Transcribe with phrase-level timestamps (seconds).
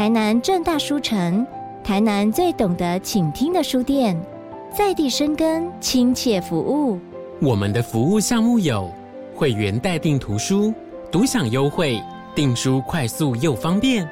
[0.00, 1.46] 台南正大书城，
[1.84, 4.18] 台南最懂得倾听的书店，
[4.74, 6.98] 在地生根，亲切服务。
[7.38, 8.90] 我们的服务项目有
[9.34, 10.72] 会员代订图书、
[11.12, 12.02] 独享优惠、
[12.34, 14.02] 订书快速又方便；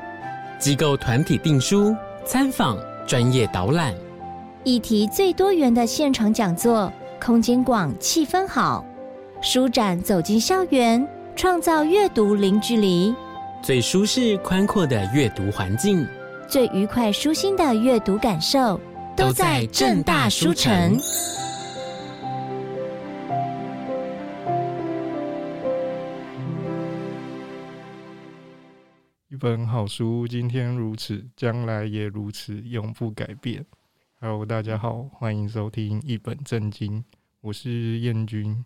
[0.59, 2.77] 机构团体订书、参访、
[3.07, 3.95] 专业导览；
[4.65, 8.85] 议题最多元的现场讲座，空间广，气氛好；
[9.41, 13.15] 书展走进校园，创造阅读零距离。
[13.61, 16.07] 最舒适宽阔的阅读环境，
[16.49, 18.81] 最愉快舒心的阅读感受，
[19.17, 20.99] 都在正大书城。
[29.29, 33.67] 一本好书，今天如此，将来也如此，永不改变。
[34.21, 37.05] Hello，大家好，欢迎收听一本正经，
[37.41, 38.65] 我是燕君。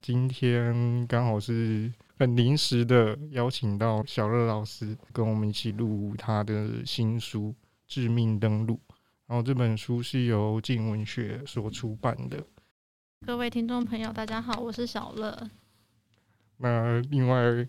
[0.00, 1.92] 今天刚好是。
[2.20, 7.48] 很临时的邀请到小乐老师跟我们一起录他的新书
[7.86, 8.78] 《致命登录》，
[9.26, 12.44] 然后这本书是由静文学所出版的。
[13.24, 15.48] 各位听众朋友，大家好，我是小乐。
[16.58, 17.66] 那另外，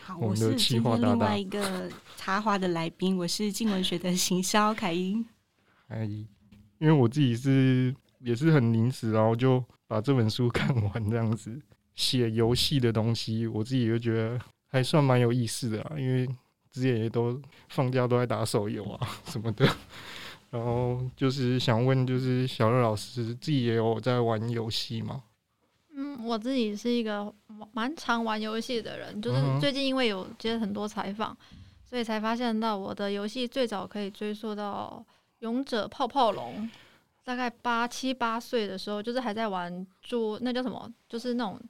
[0.00, 5.22] 好，我是今天另外一个插花的来宾，我是静文学的行销凯英。
[5.88, 11.60] 哎，因为我自己是也是很临时，然后就把这本书 看完这样子。
[11.94, 16.26] 写游戏的东西，我自己就觉得还算蛮有意思的啊，因为
[16.70, 19.68] 之前也都放假都在打手游啊什么的。
[20.50, 25.22] 然后就是想问，就是小乐老师自己也有在玩游戏吗？
[25.94, 27.32] 嗯，我自己是一个
[27.72, 31.36] 蛮常玩游戏的人，就是最近因为有接很多采访，
[31.84, 35.04] 所以才发现到我的游戏最早可以追溯到
[35.40, 36.68] 《勇者泡泡龙》，
[37.22, 40.92] 大概八七八岁的时候，就是还在玩桌，那叫什么？
[41.08, 41.60] 就是那种。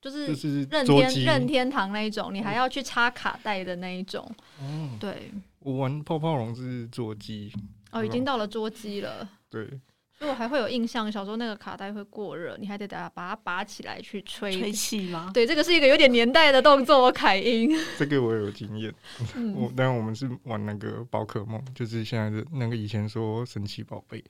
[0.00, 4.24] 就是任天任天堂那一种，你还要去插卡带的那一种。
[4.60, 7.52] 哦，对，我玩泡泡龙是捉机。
[7.90, 9.28] 哦，已经到了捉机了。
[9.48, 9.66] 对，
[10.18, 15.30] 所以我还会有印象，小时候那个卡带会过热，你还得把把它拔起来去吹吹气吗？
[15.32, 17.10] 对，这个是一个有点年代的动作。
[17.10, 18.94] 凯英， 这个我有经验。
[19.56, 24.22] 我，但我们是玩那个宝可梦，就是现在的那个以前说神奇宝贝。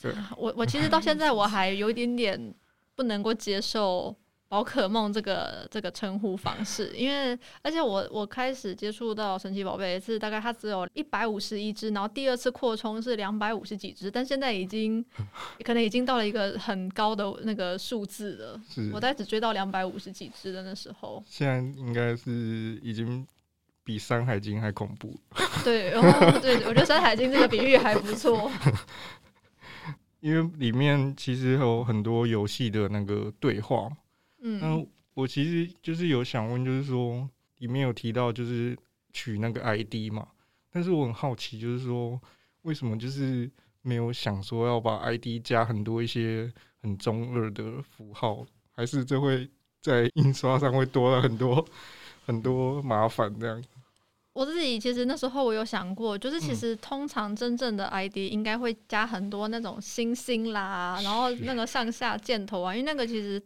[0.00, 2.54] 对，我我其实到现在我还有一点点
[2.94, 4.14] 不能够接受。
[4.54, 15.04] 宝可梦这个这个称呼方式，因为而且我我开始接触到神奇宝贝是大概它只有一百五十一只，然后第二次扩充是两百五十几只，但现在已经
[15.64, 18.60] 可能已经到了一个很高的那个数字了。
[18.92, 23.26] 我大概只追到两百五十几只的那时候，现在应该是已经
[23.82, 25.18] 比《山海经》还恐怖。
[25.64, 28.48] 对，然后对，我觉得《山海经》这个比喻还不错，
[30.20, 33.90] 因为里面其实有很多游戏的那个对话。
[34.46, 37.26] 嗯，那我其实就是有想问，就是说
[37.60, 38.76] 里面有提到就是
[39.10, 40.28] 取那个 ID 嘛，
[40.70, 42.20] 但是我很好奇，就是说
[42.62, 43.50] 为什么就是
[43.80, 46.52] 没有想说要把 ID 加很多一些
[46.82, 49.48] 很中二的符号，还是这会
[49.80, 51.66] 在印刷上会多了很多
[52.26, 53.64] 很多麻烦这样？
[54.34, 63.42] 我自己其实那时候我有想过，就是其实通常真正的 ID 应该会加很多那种星星啦，然后那个上下箭头啊，因为那个其实。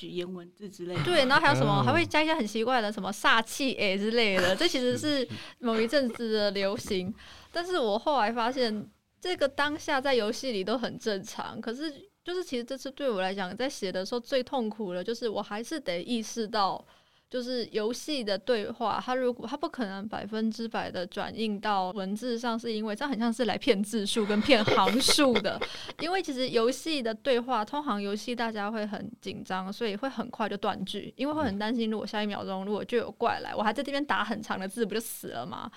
[0.00, 5.26] 语言文字之类的，对，然后还有什么，还会加一些很奇怪的什么煞气诶之类的， 这其实是
[5.58, 7.14] 某一阵子的流行。
[7.50, 8.90] 但是我后来发现，
[9.20, 11.60] 这个当下在游戏里都很正常。
[11.60, 16.84] 可是，就是其实这次对我来讲，在写的时候最痛苦的，就是我还是得意识到。
[17.32, 25.58] 就是游戏的对话，它如果它不可能百分之百的转印到文字上，是因为这很像是来骗字数跟骗行数的。
[26.00, 35.70] 因为其实游戏的对话，通常游戏大家会很紧张，所以会很快就断句，因为会很担心，如果下一秒钟如果就有怪来，我还在这边打很长的字，不就死了吗？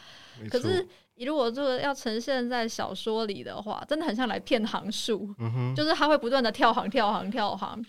[0.49, 5.33] 可是你如果这个要呈现在小说里的话，真的很像来骗行数，
[5.73, 7.81] 就是它会不断的跳行、跳行、跳行。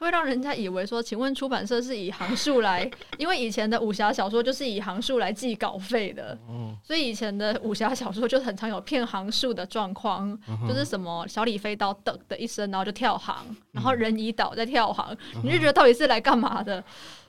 [0.00, 6.36] 会让人家以为说，请问出版社是以行数来， 因为以前的武侠小说就是以行数来计稿费的，
[6.82, 10.36] 所以以前的武侠小说就很常有骗行数的状况，
[10.66, 15.14] 就是什么小李飞刀噔的一声，然后就跳行，然后人已倒在跳行，
[15.44, 16.82] 你就觉得到底是来干嘛的？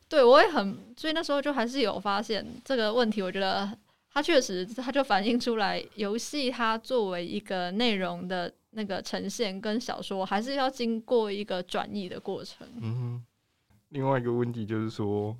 [0.07, 3.69] 对，我也很，所以那时候就还是有发现这个问题，我觉得
[4.13, 8.49] 它确实，它就反映出来游戏它作为一个内容的。
[8.71, 12.67] 那个呈现跟小说还是要经过一个转译的过程。
[12.81, 13.25] 嗯哼。
[13.89, 15.37] 另外一个问题就是说，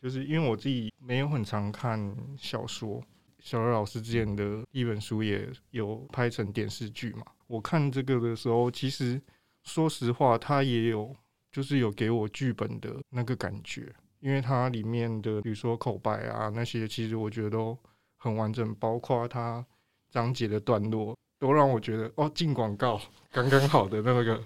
[0.00, 3.02] 就是因为我自己没有很常看小说，
[3.40, 7.24] 小乐老师之前的一本书也有拍成电视剧嘛。
[7.46, 9.20] 我看这个的时候，其实
[9.62, 11.14] 说实话，它也有
[11.50, 17.78] 就是有给我剧本的那个感觉，因为它里面的比如说口白啊那些，其实我觉得都。
[18.18, 19.64] 很完整，包括它
[20.10, 23.00] 章节的段落，都让我觉得哦，进广告
[23.30, 24.42] 刚刚好的那个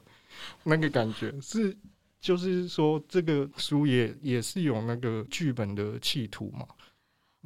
[0.65, 1.77] 那个感觉是，
[2.21, 6.67] 就是说这个书也也是有那个剧本的企图嘛。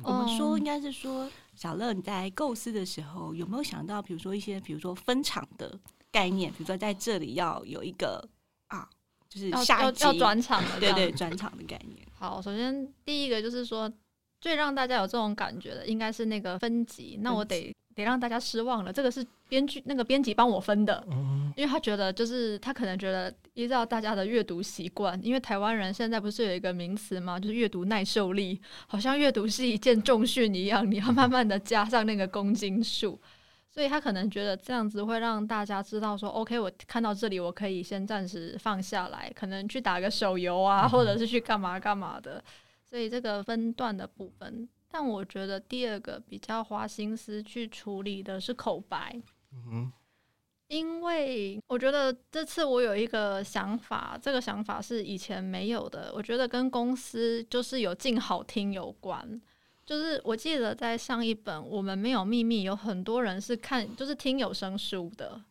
[0.02, 5.78] 我们说应该是说，小乐你在构思的时候有没有想到，比如说一些，比如说分场的
[6.10, 8.26] 概念，比如说在这里要有一个
[8.68, 8.88] 啊，
[9.28, 12.00] 就是下集要转场的，对对，转场的概念。
[12.12, 13.92] 好，首先第一个就是说，
[14.40, 17.18] 最让大家有这种感觉的，应该是那个分级。
[17.20, 17.74] 那我得。
[17.94, 21.04] 得让大家失望了，这个是编剧那个编辑帮我分的，
[21.56, 27.38] 因为他觉得就是他可能觉得依照大家的阅读习惯，因为台湾人现在不是有一个名词吗？
[27.38, 33.20] 就是阅读耐受力，好像阅读是一件重训一样，你要慢慢的加上那个公斤数，
[33.70, 42.42] 所以他可能觉得这样子会让大家知道说，OK，我看到这里我可以先暂时放下来，可能去打个手游啊，或者是去干嘛干嘛的，
[42.88, 44.68] 所以这个分段的部分。
[44.96, 49.20] 但我觉得第二个比较花心思去处理的是口白，
[49.52, 49.92] 嗯，
[50.68, 56.12] 因为我觉得这次我有一个想法，这个想法是以前没有的。
[56.14, 59.42] 我觉得跟公司就是有进好听有关。
[59.84, 65.42] 就是我记得在上一本《我们没有秘密》，有很多人是看就是听有声书的，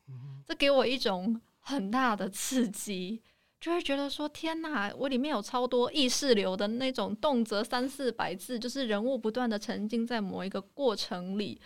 [0.48, 3.22] 这给我一种很大的刺激。
[3.64, 11.58] 就会觉得说天哪，我里面有超多意识流的那种，动辄三四百字，就是人物不断的沉浸在某一个过程里，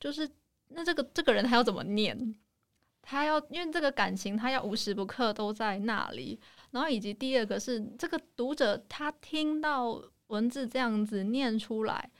[0.00, 0.26] 就是
[0.68, 2.34] 那这个这个人他要怎么念？
[3.02, 6.40] 他要因为这个感情，他要无时不刻都在那里。
[6.70, 12.10] 然后以及第二个是这个读者，他听到文字这样子念出来。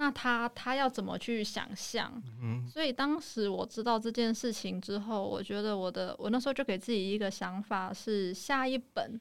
[0.00, 2.22] 那他他要怎么去想象？
[2.40, 9.20] 嗯，所以当时我知道这件事情之后，我觉得我的我那时候就给自己一个想法是，下一本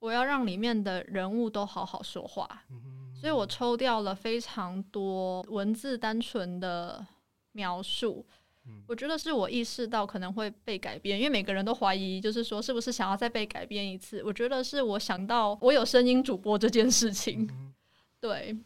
[0.00, 2.64] 我要让里面的人物都好好说话。
[3.14, 7.06] 所以我抽掉了非常多文字单纯的
[7.52, 8.26] 描述。
[8.88, 14.20] 我觉得是我意识到可能会被改编，因为每个人都怀疑，就是说是不是想要再被改编一次。
[14.24, 17.48] 我觉得是我想到我有声音主播这件事情，
[18.20, 18.56] 对。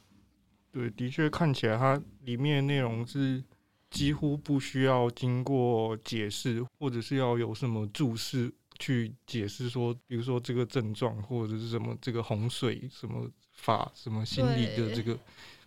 [0.72, 3.42] 对，的确看起来它里面的内容是
[3.90, 15.18] 几乎不需要经过解释，或者是要有什么注释去解释说，比如说这个症状或者是什么这个洪水什么法什么心理的这个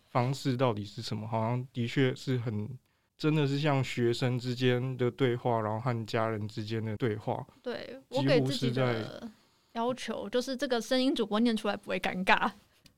[0.09, 1.27] 方式到底是什么？
[1.27, 2.69] 好像的确是很
[3.17, 7.45] 真的是像学生之间的对话，然后和家人之间的对话。
[7.61, 9.29] 对，我给自己的
[9.73, 12.49] 要求就是这个声音主播念出来不会尴尬，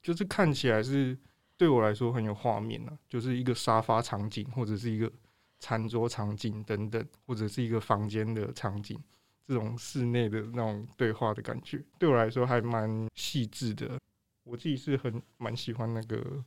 [0.03, 1.17] 就是看起来是。
[1.57, 5.11] 对我来说很有画面、啊，就是一个沙发场景，或者是一个
[5.59, 8.99] 餐桌场景等等，或者是一个房间的场景，
[9.47, 13.99] 这种室内的那种对话的感觉，对我来说还蛮细致的。
[14.43, 16.43] 我自己是很蛮喜欢那个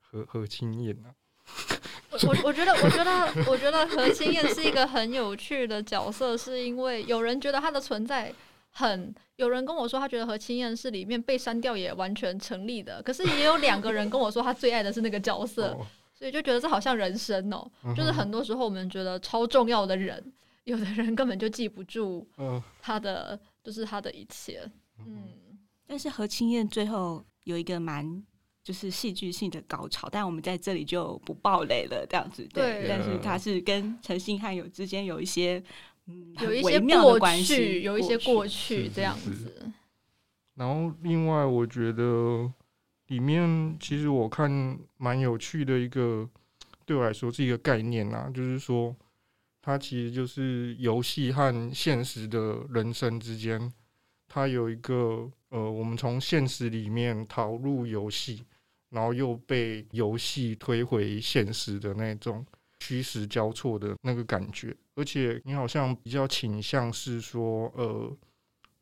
[0.00, 1.14] 何何清燕的。
[2.10, 8.32] 我我觉得，我觉得，我觉得何清燕是一个很有趣的角色，是因为有人觉得她的存在。
[8.76, 13.00] 很有人跟我说，他觉得何清燕是里面被删掉也完全成立的。
[13.02, 15.78] 可是也有两个人跟我说，他最爱的是那个角色，
[16.12, 20.32] 所以就觉得这好像人生哦、喔，就是很多时候我们觉得超重要的人，
[20.64, 22.26] 有的人根本就记不住
[22.82, 24.68] 他的，就是他的一切。
[24.98, 25.28] 嗯，
[25.86, 28.24] 但是何清燕最后有一个蛮
[28.64, 32.44] 就是戏剧性的高潮，但我们在这里就不爆雷了，这样子。
[32.52, 35.62] 对，但是他是跟陈信汉有之间有一些。
[36.40, 39.72] 有一些过去，有一些过去这样子。
[40.54, 42.52] 然后，另外我觉得
[43.08, 46.28] 里面其实我看蛮有趣的一个，
[46.84, 48.94] 对我来说是一个概念啊，就是说
[49.60, 53.72] 它其实就是游戏和现实的人生之间，
[54.28, 58.44] 它有一个呃，我们从现实里面逃入游戏，
[58.90, 62.44] 然后又被游戏推回现实的那种。
[62.80, 68.16] 虚实交错的那个感觉，而且你好像比较倾向是说，呃，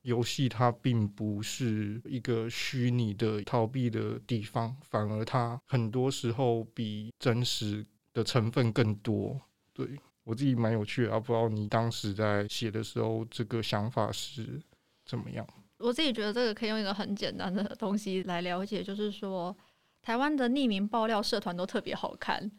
[0.02, 9.40] 游戏它并不是一个虚拟的逃避的地方，反而它很多时候比真实的成分更多。
[9.72, 9.86] 对，
[10.24, 14.60] 我自己蛮有趣的，啊，不知道你当时在写的时候，这个想法是
[15.04, 15.46] 怎么样？
[15.78, 19.56] 我自己觉得这个可以用一个很简单的东西来了解，就是说，
[20.02, 22.50] 台湾的匿名爆料社团都特别好看。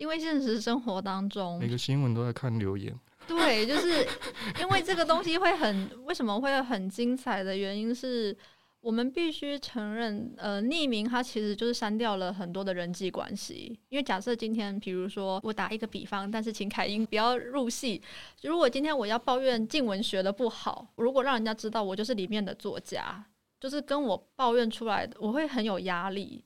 [0.00, 2.98] 因为现实生活当中，每个新闻都在看留言。
[3.28, 4.04] 对，就是
[4.58, 8.34] 因为这个东西会很，为什么会很精彩的原因是
[8.80, 13.78] 我们必须承认，呃，匿名它其实就是删掉了很多的人际关系。
[13.90, 18.00] 因为假设今天，比如说我打一个比方，但是请凯英不要入戏。
[18.40, 23.22] 如果今天我要抱怨静文学的不好，如果让人家知道我就是里面的作家，
[23.60, 26.42] 就是跟我抱怨出来的，我会很有压力。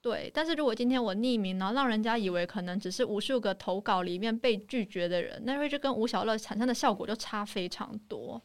[0.00, 8.40] 对，但是如果今天我匿名，然后让人家以为可能只是无数个投稿里面被拒绝的人，那会就跟吴小乐产生的效果就差非常多。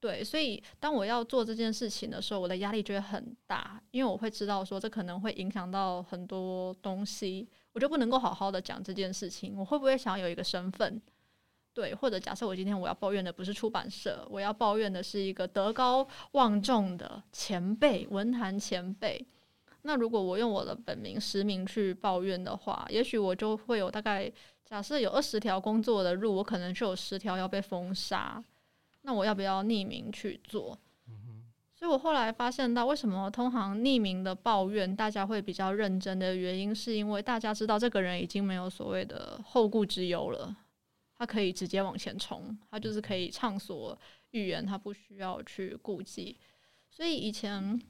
[0.00, 9.56] 对，所以当我要做这件事情的时候，我的压力就会很大，因为我会知道说这可能会影响到很多东西，我就不能够好好的讲这件事情。
[9.56, 11.00] 我会不会想要有一个身份？
[11.72, 19.24] 对，或者假设我今天我要抱怨的不是出版社，我要抱怨的是一个德高望重的前辈，文坛前辈。
[19.82, 24.30] 那如果我用我的本名实名去抱怨的话，也许我就会有大概
[24.64, 28.42] 假设有二十条工作的路，我可能就有十条要被封杀。
[29.02, 30.78] 那我要不要匿名去做？
[31.74, 40.56] 所以我后来发现到，为什么通常匿名的抱怨大家会比较认真的原因，是因为大家知道这个人已经没有所谓的后顾之忧了，
[41.18, 43.98] 他可以直接往前冲，他就是可以畅所
[44.30, 46.38] 欲言，他不需要去顾忌。
[46.88, 47.82] 所以以前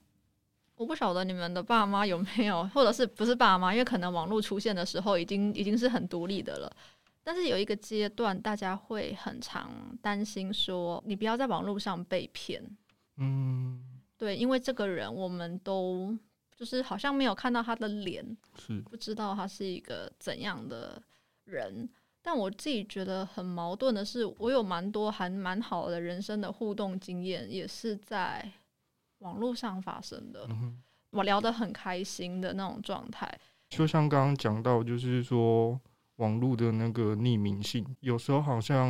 [0.83, 6.77] 我不晓得你们的爸妈有没有，或者是不是爸妈，因为可能网络出现的时候已经已经是很独立的了。
[7.23, 9.71] 但是有一个阶段，大家会很常
[10.03, 12.61] 担心说，你不要在网络上被骗。
[13.19, 13.81] 嗯，
[14.19, 16.19] 对，因为这个人我们都
[16.57, 21.01] 就是好像没有看到他的脸，是不知道他是一个怎样的
[21.45, 21.89] 人。
[22.21, 28.51] 但我自己觉得很矛盾的是，我有蛮多还蛮好的人生的互动经验，也是在
[29.23, 30.47] 网络上发生的。
[30.51, 30.79] 嗯，
[31.11, 33.41] 我聊得很开心的那种状态。
[33.71, 35.81] 就像刚刚讲到，就是说。
[36.17, 38.87] 网络的那个匿名性，有时候好像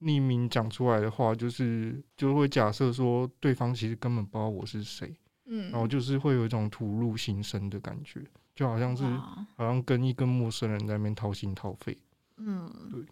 [0.00, 5.14] 匿名讲出来的话，就是就会假设说对方其实根本不知道我是谁，
[5.44, 8.24] 嗯，然后就是会有一种吐露心声的感觉，
[8.56, 11.96] 就好像是好像跟一个陌生人在那边掏心掏肺，
[12.38, 13.04] 嗯，对，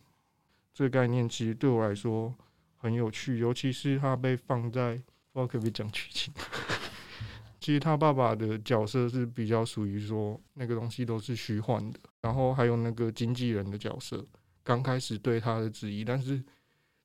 [0.73, 2.35] 这个概念其实对我来说
[2.79, 5.01] 很有趣，尤其是它被放在
[5.33, 6.33] 不知道可不可以讲剧情。
[7.61, 14.27] 其实他爸爸的角色是比较属于说那个东西都是虚幻的，然后还有那个经纪人的角色，
[14.65, 16.43] 刚开始对他的质疑，但是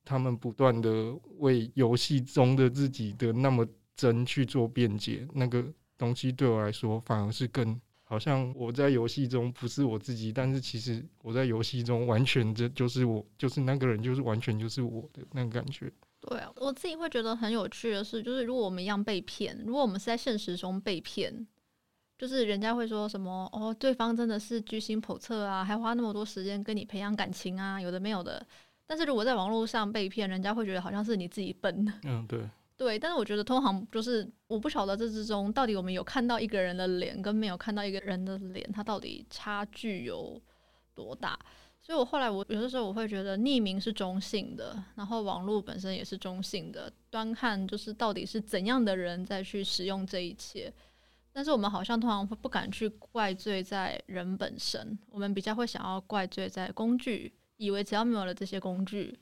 [0.04, 5.64] 他们不断的为游戏中的自己的那么真去做辩解，那个
[5.96, 15.92] 东西对我来说反而是更好像我在游戏中不是我自己，但是其实我在游戏中完全这就是我，就是那个人，就是完全就是我的那个感觉。
[16.30, 21.48] 对啊，我自己会觉得很有趣的是，就是如果我们一样被骗，如果我们是在现实中被骗，
[22.18, 28.46] 就是人家会说什么哦，对方真的是居心叵测啊，还花那么多时间跟你培养感情啊，有的没有的。
[28.86, 31.86] 但是如果在网络上被骗，人家会觉得好像是你自己笨。
[32.04, 32.42] 嗯，对，
[32.76, 33.00] 对。
[33.00, 40.42] 但是我觉得通常就是我不晓得这之中到底我们有看到一个人的脸，跟没有看到一个人的脸，它到底差距有
[40.94, 41.38] 多大？
[41.88, 50.74] 所以，我后来我有的时候我会觉得匿名是中性的，然后网络本身也是中性的，端看就是到底是怎样的人在去使用这一切。
[51.32, 59.18] 但是我们好像通常会不敢去怪罪在人本身，我们比较会想要怪罪在工具，以为只要没有了这些工具，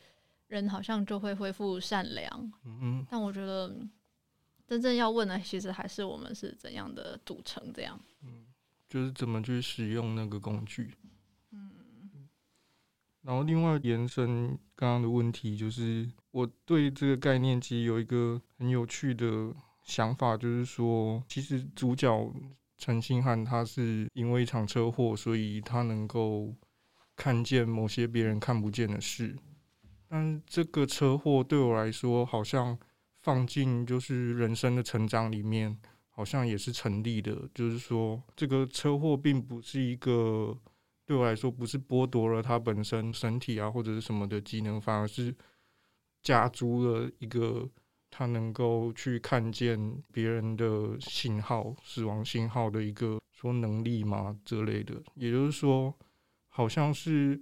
[0.48, 2.52] 人好像就会恢复善良。
[2.66, 3.06] 嗯嗯。
[3.08, 3.72] 但我觉得
[4.66, 8.00] 真正要问的，其实还是我们是怎样的组成，这样。
[8.24, 8.48] 嗯，
[8.90, 10.96] 就是怎么去使用那个工具。
[13.26, 19.52] 然后，另外延伸刚刚的问题，就是我对这个概念其实有一个很有趣的
[19.82, 22.32] 想法，就是说，其实主角
[22.78, 26.54] 陈星汉他是因为一场车祸，所以他能够
[27.16, 29.36] 看见某些别人看不见的事。
[30.08, 32.78] 但这个车祸对我来说，好像
[33.22, 35.76] 放进就是人生的成长里面，
[36.10, 37.50] 好像也是成立的。
[37.56, 40.56] 就是说，这个车祸并不是一个。
[41.06, 45.36] 对我来说，不是剥夺了他本身身体啊，或者是什么的机能，反而是
[46.22, 47.70] 加诸了一个
[48.10, 54.96] 他能够去看见别人的信号、死亡信号的一个说能力嘛之类的。
[55.14, 55.94] 也就是说，
[56.50, 57.40] 好像是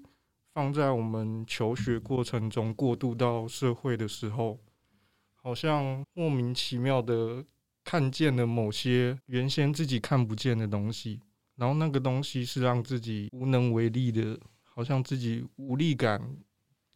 [0.53, 4.60] 放在我们求学过程中过渡到社会的时候，
[5.36, 7.46] 好像莫名其妙的
[7.84, 11.22] 看见了某些原先自己看不见的东西。
[11.55, 16.22] 然后那个东西是让自己无能为力的，好像自己无力感，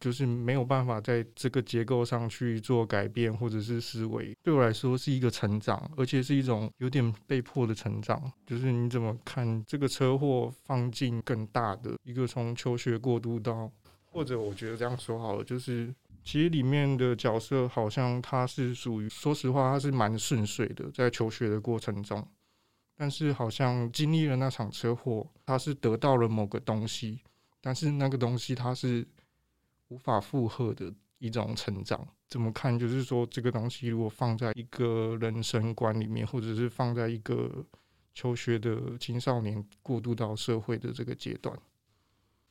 [0.00, 4.36] 就是没有办法在这个结构上去做改变或者是思维。
[4.42, 8.20] 对我来说是一个成长，而且是一种有点被迫的成长。
[8.46, 13.70] 就是你怎么看这个车祸放进更大的一个从求学过渡到，
[14.04, 22.26] 或者我觉得这样说好了，就是其实里面的角色好像他是属于，说实话他是蛮顺遂的，在求学的过程中。
[23.00, 27.20] 但是好像经历了那场车祸，他是得到了某个东西，
[27.60, 29.06] 但是那个东西他是
[29.86, 32.06] 无法负荷的一种成长。
[32.26, 32.76] 怎么看？
[32.76, 37.64] 就是说这个东西如果放在一个人生观里面，或者是放在一个
[38.12, 41.56] 求学的青少年过渡到社会的这个阶段。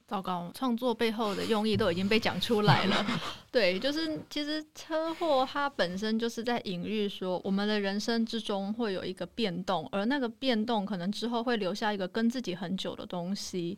[0.08, 3.06] 糟糕，创作背后的用意都已经被讲出来了。
[3.52, 13.78] 对，就是其实车祸它本身就是在隐喻说，我们的人生之中会有一个变动，而那个变动可能之后会留下一个跟自己很久的东西。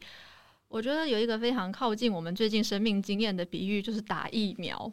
[0.67, 4.91] 我觉得有一个非常靠近我们最近生命经验的比喻，就是打疫苗。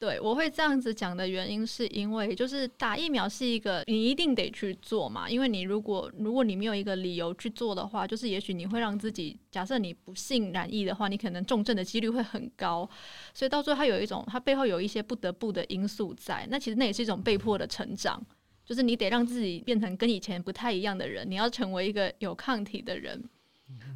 [0.00, 12.88] 对，我会这样子讲的原因，是因为就是打疫苗是一个你一定得去做嘛，因为你如果如果你没有一个理由去做的话，就是也许你会让自己，假设你不幸染疫的话，你可能重症的几率会很高，
[13.34, 18.24] 所以到最后它有一种，它背后有一些不得不的因素在，那其实那也是一种被迫的成长，
[18.64, 23.22] 就是你得让自己变成跟以前不太一样的人，你要成为一个有抗体的人。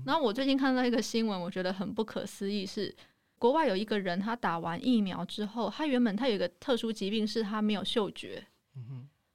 [0.04, 2.94] 然后我最近看到一个新闻，我觉得很不可思议是。
[3.38, 8.46] 国外有一个人，他打完疫苗之后，他原本他有一个特殊疾病，是他没有嗅觉。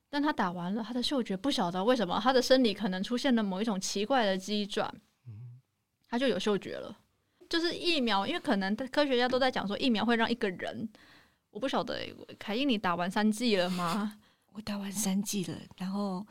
[0.09, 4.91] 但他打完了，他的嗅觉不晓得为什么，他的生理可能出现了某一种奇怪的机转，
[6.07, 6.97] 他就有嗅觉了。
[7.47, 10.89] 就是疫苗，因为可能科学家都在讲说疫苗会让一个人，
[11.51, 11.99] 我不晓得，
[12.39, 14.17] 凯英你打完三剂了吗？
[14.53, 16.25] 我打完三剂了，然后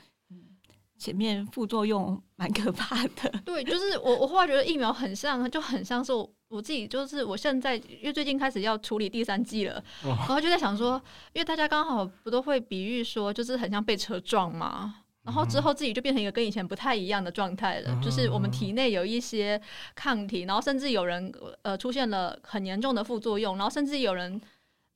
[0.99, 3.31] 前面副作用蛮可怕的。
[3.45, 6.29] 对，就是我我后来觉得疫苗很像，就很像是我。
[6.49, 11.01] 我自己就是，我现在因为最近开始要处理第三季了，哦、然后就在想说，
[11.33, 19.61] 因为大家刚好不都会比喻说，就是很像被车撞嘛，然后之后自己就变成一个跟以前不太一样的状态了，嗯、就是我们体内有一些
[19.95, 21.31] 抗体，然后甚至有人
[21.63, 24.41] 呃出现了很严重的副作用，然后甚至有人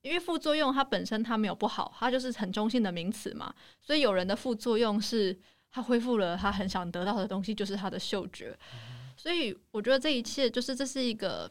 [0.01, 5.39] 因为副作用它本身它没有不好，它就是很中性的名词嘛，所以有人的副作用是
[5.71, 8.59] 他恢复了他很想得到的东西，就是他的嗅觉。
[9.23, 11.49] 所以我觉得这一切就是这是一个，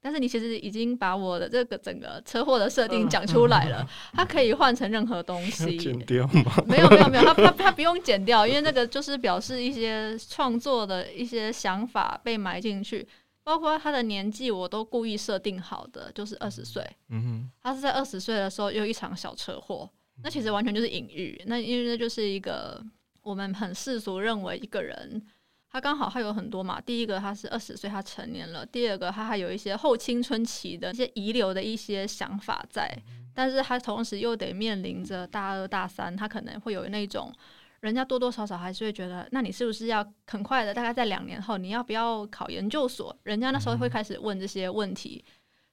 [0.00, 5.76] 但是你其实已经把我的这个整个车祸的设定讲出来了， 它可以换成任何东西。
[5.76, 6.52] 剪掉吗？
[6.66, 13.06] 没有没有没有，它 它它不用剪掉，因为那个就是表示一些创作的一些想法被埋进去，
[13.44, 16.84] 包括他的年纪我都故意设定好的，就是二十岁。
[17.10, 19.88] 嗯哼，他是在二十岁的时候有一场小车祸，
[20.24, 22.84] 那其实完全就是隐喻，那因为那就是一个
[23.22, 25.22] 我们很世俗认为一个人。
[25.72, 32.86] 他刚好还有很多嘛，第一个他是二十岁，他成年了；第二个他还有一些后青春期的一些遗留的一些想法在，
[33.34, 37.32] 但是他同时又得面临着大二大三，他可能会有那种，
[37.80, 43.16] 人家多多少少还是会觉得，那你是不是要很快的，大概在两年后你要不要考研究所？
[43.22, 45.24] 人家那时候会开始问这些问题，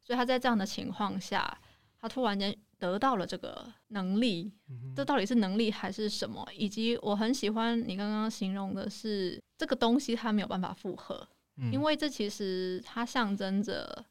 [0.01, 1.59] 所以他在这样的情况下，
[1.99, 2.55] 他突然间。
[2.79, 4.49] 得到了这个能力，
[4.95, 6.47] 这到底是能力还是什么？
[6.55, 11.27] 以及我很喜欢你刚刚形容的是这个东西，它没有办法复合，
[11.71, 14.05] 因为这其实它象征着，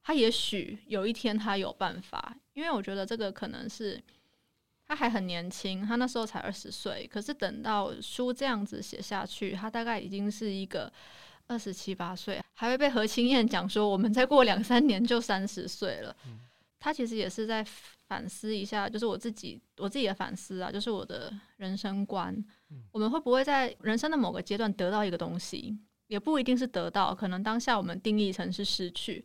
[0.00, 2.34] 他也许有一天他有办法。
[2.54, 4.00] 因为我觉得这个可能是
[4.86, 10.90] 他还很年轻，他那时候才二十岁，可是等到书这样子写下去，他大概已经是一个
[11.48, 16.16] 二十七八岁，还会被何清燕讲说，我们再过两三年就三十岁了。
[16.78, 17.66] 他其实也是在。
[18.12, 22.44] 反思一下，就是我自己我自己的反思啊，就是我的人生观。
[22.90, 29.24] 我们会不会在人生的某个阶段得到一个东西，也不一定是得到，可能当下我们定义成是失去。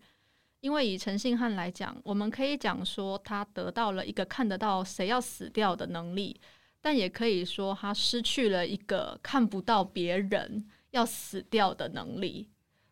[0.59, 6.39] 因为以陈信汉来讲，我们可以讲说他得到了一个看得到谁要死掉的能力，
[6.81, 12.49] 但也可以说他失去了一个看不到别人要死掉的能力。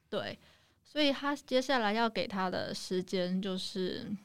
[0.10, 0.38] 对，
[0.84, 4.16] 所以他接下来要给他的时间就是。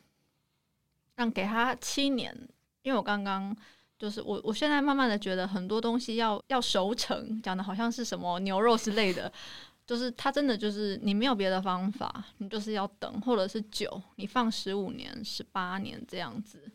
[1.16, 2.34] 让给他七年，
[2.80, 3.54] 因为我刚刚
[4.00, 9.30] 就是我，我现在慢慢的觉得很多东西要要熟成，讲的好像是什么牛肉之类的，
[9.86, 16.72] 就是它真的就是你没有别的方法，你就是要等，或者是久，你放十五年、十八年这样子，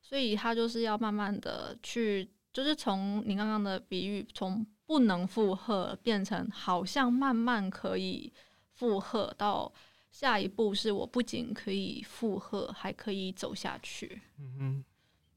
[0.00, 8.32] 所以它就是要慢慢的去，就是从你刚刚的比喻，从不能负荷变成好像慢慢可以
[8.74, 9.72] 负荷到。
[10.12, 14.20] 下一步是我不仅可以负荷，还可以走下去。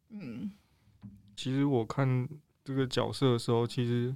[0.09, 0.51] 嗯
[1.35, 2.27] 其实我看
[2.63, 4.15] 这个角色的时候，其实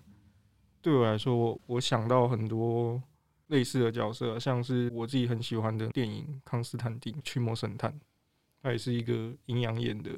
[0.82, 3.01] 对我来说，我我想到很多
[3.47, 7.91] 类似的角色，像是我自己很喜欢的电影《康斯坦丁：驱魔神探》，
[8.62, 10.12] 他也是一个阴阳眼的，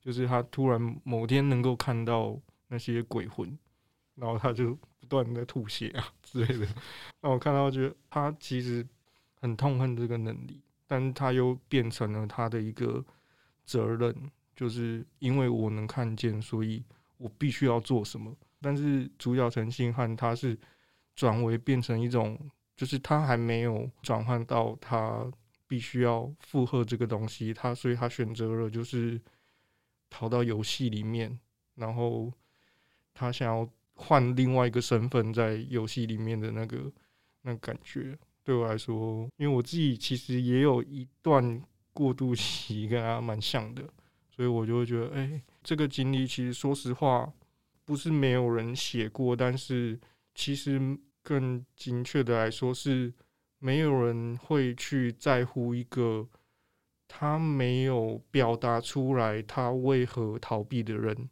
[0.00, 3.58] 就是他突然某天能够看到那些鬼魂，
[4.14, 6.66] 然后他就不断的吐血啊 之类的，
[7.20, 8.86] 让我看到觉得他其实。
[9.42, 13.02] 很痛恨这个能力，但他又变成了他的一个
[13.64, 14.14] 责任，
[14.60, 16.84] 就是因为我能看见，所以
[17.16, 18.30] 我必须要做什么。
[18.60, 20.54] 但是主角陈星汉他是
[21.16, 22.38] 转为变成一种，
[22.76, 25.26] 就是他还没有转换到他
[25.66, 29.18] 必须要负荷这个东西，他所以他选择了就是
[30.10, 31.40] 逃到游戏里面，
[31.76, 32.30] 然后
[33.14, 36.92] 他想要换另外一个身份在游戏里面的那个
[37.40, 41.62] 那感觉，对我来说，因为我自己其实也有一段
[41.94, 43.82] 过渡期，跟他蛮像的，
[44.40, 47.30] 所以我就会觉得，哎、这个经历其实说实话
[47.84, 50.00] 不是没有人写过，但是
[50.34, 50.80] 其实
[51.22, 53.12] 更精确的来说是
[53.58, 56.26] 没有人会去在乎一个
[57.06, 61.28] 他没有表达出来他为何逃避的人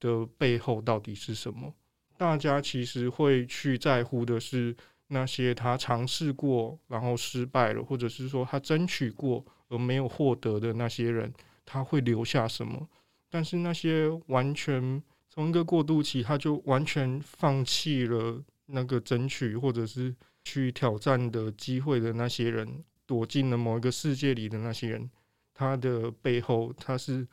[0.00, 1.74] 的背后到底是什么？
[2.16, 4.74] 大家其实会去在乎的是
[5.08, 11.30] 那些他尝试过然后失败了，或者是说他争取过而没有获得的那些人，
[11.64, 12.88] 他会留下什么？
[13.30, 25.10] 但是那些完全从一个过渡期，他就完全放弃了那个争取或者是去挑战的机会的那些人，躲进了某一个世界里的那些人，
[25.52, 27.26] 他的背后他是。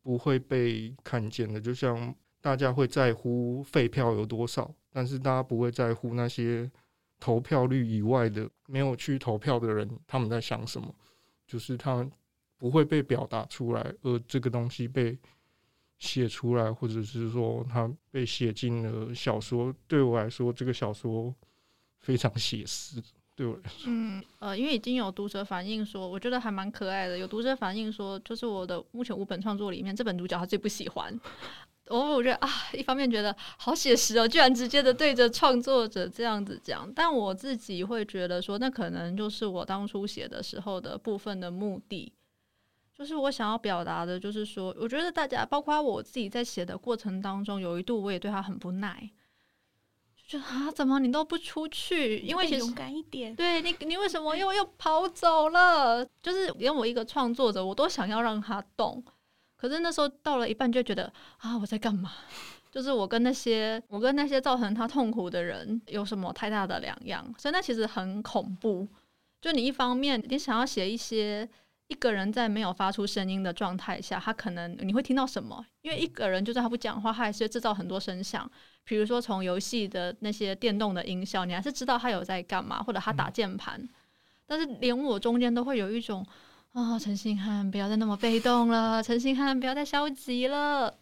[0.00, 6.70] 不会被看见的，就像大家会在乎废票有多少，但是大家不会在乎那些
[7.20, 10.94] 投票率以外的没有去投票的人，他们在想什么，
[11.46, 12.08] 就是他
[12.58, 15.16] 不会被表达出来，而这个东西被
[15.98, 19.74] 写出来，或者是说他被写进了小说。
[19.86, 21.34] 对我来说，这个小说
[22.00, 23.02] 非常写实。
[23.34, 27.16] 对我来说，嗯，呃，因为已经有读者反映说，我觉得还蛮可爱的。
[27.16, 31.20] 有读者反映说，就是我的目前五本创作里面，这本独角他最不喜欢。
[31.86, 36.92] 我我觉得啊，一方面觉得好写实哦，居然直接的对着创作者这样子讲。
[36.92, 42.12] 但我自己会觉得说，那可能就是我当初写的时候的部分的目的，
[42.98, 49.08] 就是我想要表达的，就是说，我觉得大家，包括我自己在写的过程当中，有一度我也对他很不耐。
[50.16, 52.18] 就觉得啊，怎么你都不出去？
[52.18, 53.32] 因为其实勇敢一点。
[53.36, 56.04] 对你，你为什么又又跑走了？
[56.20, 59.00] 就是连我一个创作者，我都想要让他动。
[59.56, 62.10] 可是那时候到了一半，就觉得啊，我在干嘛？
[62.72, 67.32] 就是我跟那些我跟那些造成他痛苦的人有什么太大的两样？
[67.38, 68.88] 所以那其实很恐怖。
[69.40, 71.48] 就你一方面，你想要写一些
[71.88, 75.64] 一个人在没有发出声音的状态下，他可能你会听到什么？
[75.82, 78.48] 因为一个人就算他不讲话，他还是会制造很多声响。
[78.84, 83.78] 比如说，从游戏的那些电动的音效，你还是知道他有在干嘛，或者他打键盘。
[83.80, 83.88] 嗯、
[84.46, 86.24] 但是连我中间都会有一种
[86.72, 90.94] 啊，陈星汉不要再那么被动了，陈星汉不要再消极了。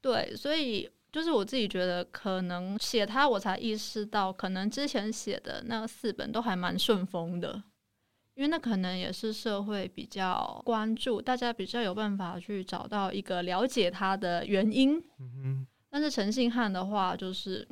[0.00, 7.62] 对，所以就是我自己觉得，可能写他，我才意识到，可能之前写的那四本都还蛮顺风的，
[8.36, 15.02] 因为那可能也是社会比较关注，大家比较有办法去找到一个了解他的原因。
[15.88, 17.66] 但是陈信汉的话，就是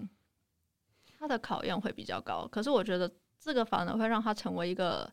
[1.18, 2.48] 他的考验会比较高。
[2.50, 5.12] 可是我觉得这个反而会让他成为一个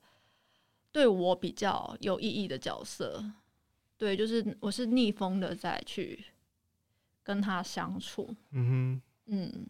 [0.90, 3.22] 对我比较有意义的角色。
[3.98, 6.24] 对，就是我是逆风的再去
[7.22, 8.34] 跟他相处。
[8.52, 9.68] 嗯哼，嗯，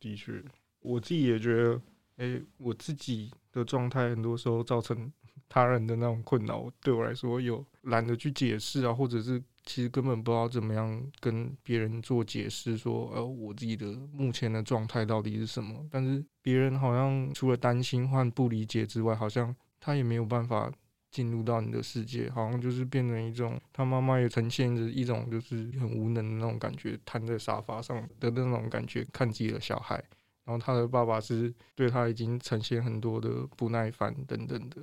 [0.00, 0.42] 的确，
[0.80, 1.80] 我自己也觉得，
[2.18, 5.10] 哎、我自己的状态很多时候造成
[5.48, 9.42] 他人的那种困扰，对我来说有懒得去解释啊，或者是。
[9.64, 15.86] 其实根本不知道怎么样跟别人做解释，说呃我自己的目前的状态到底是什么。
[15.90, 20.72] 但是别人好像除了担心和不理解之外，好像他也没有办法
[21.10, 30.02] 进入到你的世界，好像就是变成一种他妈妈也呈现着一种就是很无能的那种感觉，瘫在沙发上的那种感觉看自己的小孩。
[30.48, 34.82] 然后他的爸爸是对他已经呈现很多的不耐烦等等的。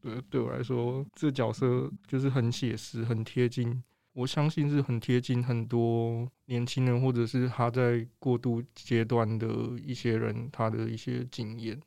[0.00, 3.80] 对，对我来说，这角色就是很写实，很贴近。
[4.12, 9.46] 我相信是很贴近很多年轻人，或者是他在过渡阶段的
[9.80, 11.80] 一些人，他的一些经验。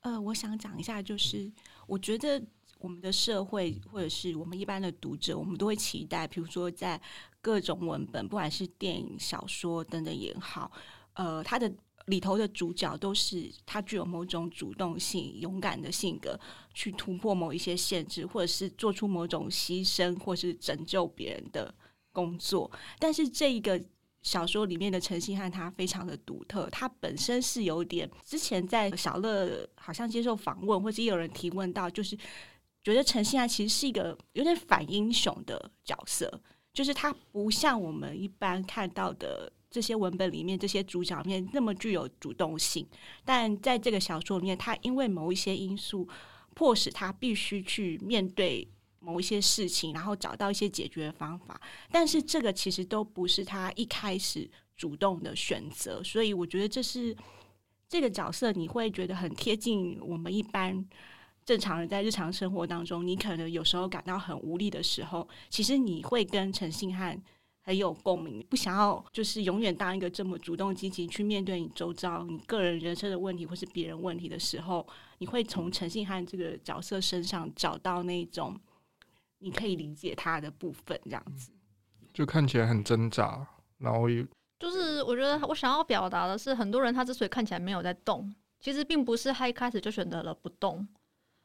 [0.00, 1.48] 呃，我想讲一下，就是
[1.86, 2.42] 我觉得
[2.80, 7.00] 我们的社会，或者是我们一般的读者，我们都会期待，比如说在
[7.40, 10.72] 各种文本，不管是电影、小说等等也好，
[11.14, 11.72] 呃，他的。
[12.06, 16.38] 里头的主角都是他具有某种主动性、勇敢的性格，
[16.74, 21.72] 去突破某一些限制，或者是做出某种牺牲，或是拯救别人的
[22.10, 22.70] 工作。
[22.98, 23.80] 但是这一个
[24.22, 32.16] 小说里面的陈星汉，他非常的独特，他本身是有点之前在小乐好像接受访问，或者有人提问到，就是
[32.82, 36.40] 觉得陈星汉其实是一个有点反英雄的角色，
[36.72, 39.52] 就是他不像我们一般看到的。
[39.70, 42.84] 这些文本里面，这些主角面那么具有主动性，
[43.24, 46.08] 但在这个小说里面，他因为某一些因素，
[46.54, 48.66] 迫使他必须去面对
[48.98, 51.60] 某一些事情，然后找到一些解决方法。
[51.92, 57.16] 但是这个其实都不是他一开始主动的选择，所以我觉得这是
[57.88, 60.84] 这个角色你会觉得很贴近我们一般
[61.44, 67.22] 正常人在日常生活当中，你可能有时候感到很无力的时候，其实你会跟陈信汉。
[67.70, 74.84] 很有共鸣，不想要就是永远当一个这么主动积极去面对你周遭你个人人生的问题或是别人问题的时候，
[75.18, 78.58] 你会从陈信汉这个角色身上找到那种
[79.38, 81.52] 你可以理解他的部分，这样子，
[82.12, 83.46] 就看起来很挣扎，
[83.78, 84.26] 然后也
[84.58, 90.88] 就是我觉得我想要表达的是，很多人他之所以看起来没有在动，其实并不是他一开始就选择了不动，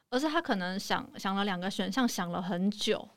[0.09, 3.07] 而是他可能想想了两个选项，想了很久。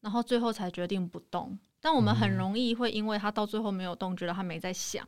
[0.00, 5.06] 然后最后才决定不动，但我们很容易会因为他到最后没有动，觉得他没在想，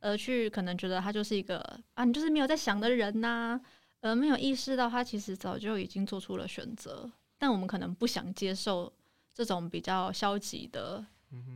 [0.00, 1.58] 而去可能觉得他就是一个
[1.92, 3.60] 啊，你就是没有在想的人呐，
[4.00, 8.90] 而没有意识到他其实早就已经做出了选择，但我们可能不想接受
[9.34, 11.04] 这种比较消极的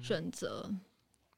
[0.03, 0.71] 选择。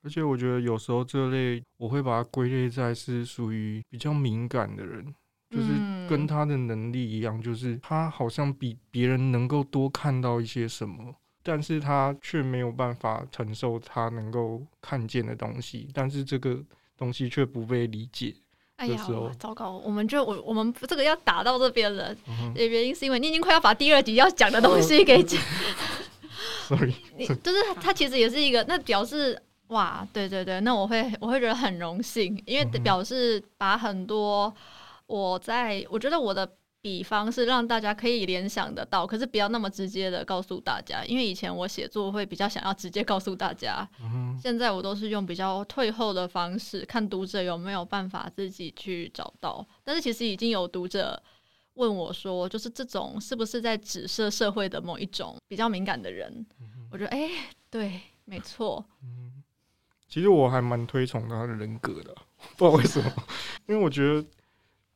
[0.02, 5.14] 而且我觉得有时候这类我会把它归类在是属于比较敏感的人，
[5.50, 5.68] 就是
[6.08, 11.14] 跟他的能力一样，就是他好像比别人能够多看到一些什么。
[11.44, 16.58] 但是他却没有办法承受他能够看见的东西，但是这个
[16.96, 18.34] 东西却不被理解。
[18.76, 19.06] 哎呀，
[19.38, 19.72] 糟糕！
[19.84, 25.40] 我们就我我们这个要打到这边了，嗯、原因是因为你已经快要把第二集要讲的东西给讲。
[26.66, 34.52] Sorry， 你就是他其实也是一个，那表示哇，对对对，那我会我会觉得很荣幸，因为表示把很多
[35.06, 36.50] 我在我觉得我的。
[36.84, 49.66] 比方是让大家可以联想得到，可是不要那么直接的告诉大家，因为以前我写作会比较想要直接告诉大家，嗯、现在我都是用比较退后的方式，看读者有没有办法自己去找到。
[49.82, 51.18] 但是其实已经有读者
[51.72, 56.30] 问我说，就是这种是不是在指涉社会的某一种比较敏感的人？
[56.60, 57.30] 嗯、我觉得，哎、欸，
[57.70, 58.84] 对，没错。
[59.02, 59.42] 嗯，
[60.06, 62.14] 其实我还蛮推崇他的人格的，
[62.58, 63.10] 不知道为什么，
[63.68, 64.22] 因为我觉得。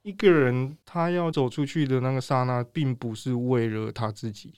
[0.09, 4.55] 一个人他要走出去的那个刹那，并不是为了他自己，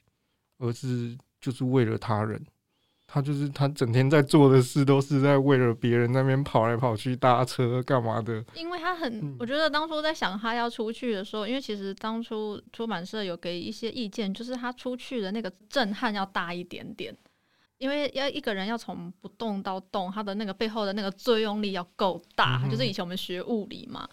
[0.58, 2.40] 而是就是为了他人。
[3.12, 8.44] 他就是他整天在做的事，都是在为了别人那边跑来跑去、搭车干嘛的。
[8.54, 17.12] 因为他很，嗯、我觉得当初在想他要出去的时候，因为其实当初出版社有给一些意见，就是他出去的那个震撼要大一点点，
[17.78, 22.62] 因为要一个人要从不动到动，他的那个背后的那个作用力要够大。
[22.62, 24.08] 嗯、就是以前我们学物理嘛。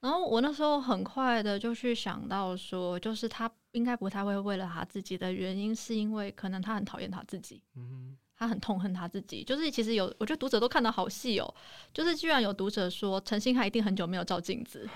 [0.00, 7.62] 然后我那时候很快的就去想到说，就是他应该不太会为了他自己的原因，是因为可能他很讨厌他自己。
[7.74, 11.54] 嗯他很痛恨他自己，就是其实有，我觉得读者都看得好细哦。
[11.92, 14.88] 就是居然有读者说，陈星汉一定很久没有照镜子，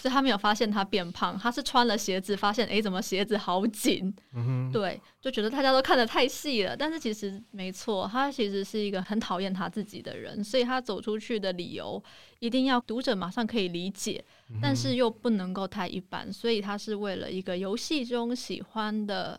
[0.00, 4.14] 所以他没有发现他变胖，他是穿了鞋子发现，哎，怎么鞋子好紧？
[4.34, 6.74] 嗯，对，就觉得大家都看得太细了。
[6.74, 12.02] 但是其实没错，他其实是一个很讨厌他自己的人，所以他走出去的理由
[12.38, 14.24] 一定要读者马上可以理解，
[14.62, 19.38] 但是又不能够太一般，所以他是为了一个游戏中喜欢的。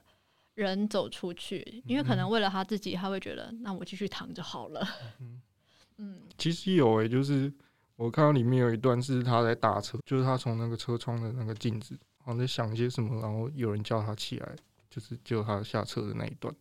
[0.64, 4.88] 人走出去，因为可能为了他自己，他会觉得，嗯、那我继续躺着好了。
[5.20, 5.42] 嗯，
[5.98, 7.52] 嗯其实有诶、欸，就是
[7.96, 14.56] 我看到里面有一段是他在打车，就是他从那个车窗的那个镜子，好像在想一些什么，然后有人叫他起来，
[14.90, 16.54] 就是救他下车的那一段。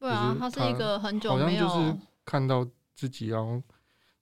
[0.00, 3.62] 对啊，他，是一个很久没有，看到自己，然后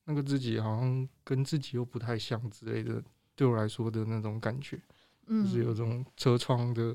[0.05, 3.03] 那个自己好像跟自己又不太像之类的，
[3.35, 4.79] 对我来说的那种感觉，
[5.27, 6.95] 嗯、就是有种车窗的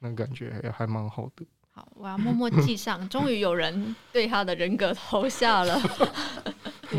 [0.00, 1.46] 那感觉，还还蛮好的。
[1.76, 3.06] 好，我要默默记上。
[3.10, 5.78] 终于有人对他的人格投下了。
[6.88, 6.98] 对，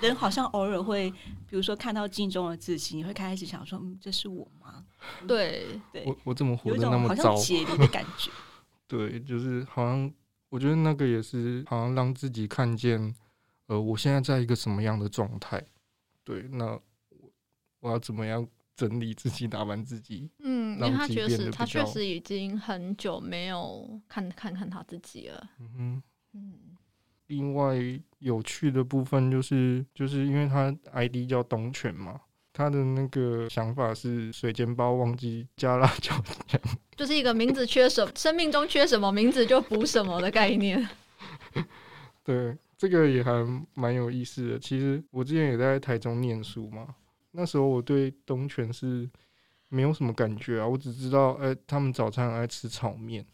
[0.00, 1.10] 人好像偶尔会，
[1.46, 4.86] 比如说看到镜中的自己，你会开始想说：“嗯，这是我吗？”
[5.28, 7.34] 对对，我我怎么活得那么糟？
[7.34, 8.30] 解离的感觉。
[8.88, 10.10] 对，就是好像
[10.48, 13.14] 我觉得那个也是，好像让自己看见，
[13.66, 15.62] 呃，我现在在一个什么样的状态？
[16.24, 16.64] 对，那
[17.10, 17.30] 我
[17.80, 18.48] 我要怎么样？
[18.76, 20.28] 整理自己，打扮自己。
[20.40, 25.48] 嗯，因为他确实，他确实已经很久没有看看看他自己了。
[25.58, 26.02] 嗯哼，
[26.34, 26.52] 嗯。
[27.28, 27.74] 另外
[28.20, 32.20] 有趣的部分就是，就是因为他 ID 叫东泉嘛，
[32.52, 36.14] 他的那个想法是水煎包忘记加辣椒
[36.46, 36.60] 酱，
[36.96, 40.88] 就是一个名字缺什么，生命中缺什么，名字就补什么的概念。
[42.22, 44.58] 对，这个也还蛮有意思的。
[44.58, 46.94] 其实我之前也在台中念书嘛。
[47.36, 49.08] 那时候我对东泉是
[49.68, 53.24] 没有什么感觉啊，我只知道，哎、欸，他们早餐爱吃炒面，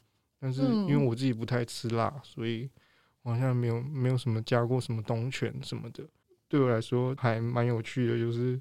[0.40, 2.68] 但是因为我自己不太吃辣，所以
[3.22, 6.04] 我好像没有没有什么加过什么东泉什么的。
[6.48, 8.60] 对我来说还蛮有趣的，就是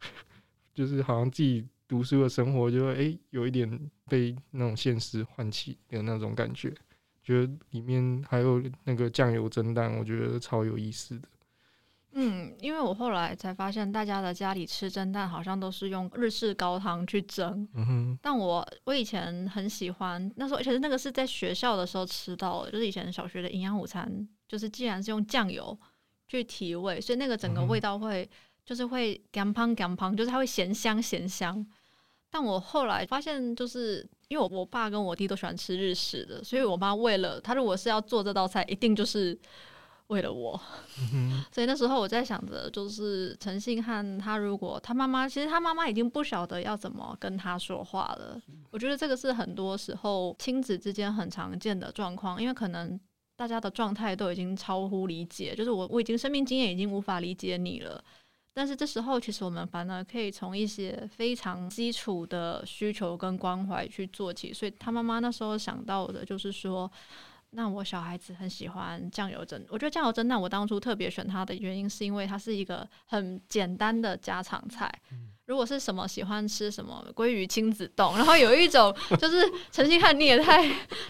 [0.72, 6.72] 就是好像自己读书的生活就，就、欸、哎有一点被那种现实唤起的那种感觉。
[7.22, 11.28] 觉得里面还有那个酱油蒸蛋，我觉得超有意思的。
[12.18, 17.68] 嗯，因为我后来才发现，大家的家里吃蒸蛋好像都是用日式高汤去蒸。
[17.74, 18.18] 嗯哼。
[18.22, 25.78] 但我我以前很喜欢，那时候而且那个是在学校的时候吃到的，就是以前小学的营养午餐，就是既然是用酱油
[26.26, 28.26] 去提味，所以那个整个味道会
[28.64, 31.66] 就是会甘胖甘胖，就是它会咸香咸香。
[32.30, 39.38] 但我后来发现，就是因为我我爸跟我弟都喜欢吃日式的，所以我妈为了他如果是要做这道菜，一定就是
[40.08, 40.60] 为了我。
[41.12, 48.40] 嗯、所以那时候我在想着，就是陈信汉他如果他妈妈，其实他妈妈已经不晓得要怎么跟他说话了。
[48.70, 52.98] 我觉得这个是很多时候亲子之间很常见的状况，因为可能
[53.36, 58.02] 大家的状态都已经超乎理解，就是我我已经生命经验已经无法理解你了。
[58.54, 64.50] 但是这时候，其实我们反而可以从一些非常基础的需求跟关怀去做起。
[64.50, 66.90] 所以他妈妈那时候想到的就是说，
[67.56, 74.92] 那我小孩子很喜欢酱油蒸，我觉得酱油蒸蛋，我当初特别选它的原因是因为它是一个很简单的家常菜。
[75.46, 80.62] 如果是什么喜欢吃什么鲑鱼亲子冻，然后有一种 就是陈星汉，你也太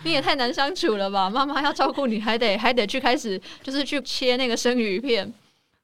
[0.04, 1.28] 你也太难相处了吧？
[1.28, 5.34] 妈妈要照顾你，还得还得去开始就是去切那个生鱼片。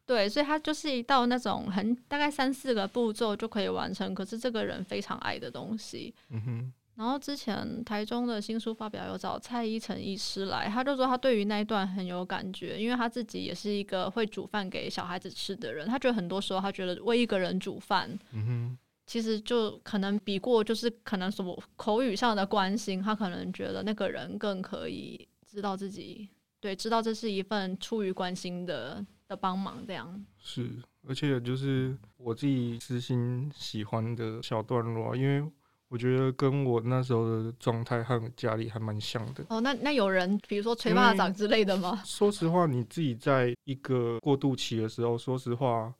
[0.06, 6.14] 对，所以它就是一道那种很大概三四个步骤就可以完成，可是这个人非常爱的东西。
[6.30, 6.72] 嗯哼。
[7.02, 15.84] 然后之前台中的新书发表有找蔡依晨医师来，他就说他对于那一段很有感觉，因为他自己也是一个会煮饭给小孩子吃的人。
[15.88, 26.28] 他觉得很多时候他觉得为一个人煮饭，嗯哼，其实就可能比过就是可能什么口语上的关心，他可能觉得那个人更可以知道自己，
[26.60, 29.04] 对，知道这是一份出于关心的。
[29.28, 30.70] 的帮忙这样是，
[31.08, 35.50] 而且就是我自己私心喜欢的小段落，因为
[35.92, 39.44] 我觉得跟我那时候的状态和家里还蛮像的。
[39.50, 42.00] 哦，那那有人比如说捶巴掌之类的吗？
[42.06, 45.92] 说实话，你自己在一个过渡期的时候，说实话，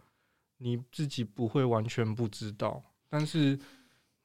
[0.57, 3.59] 你自己不会完全不知道，但是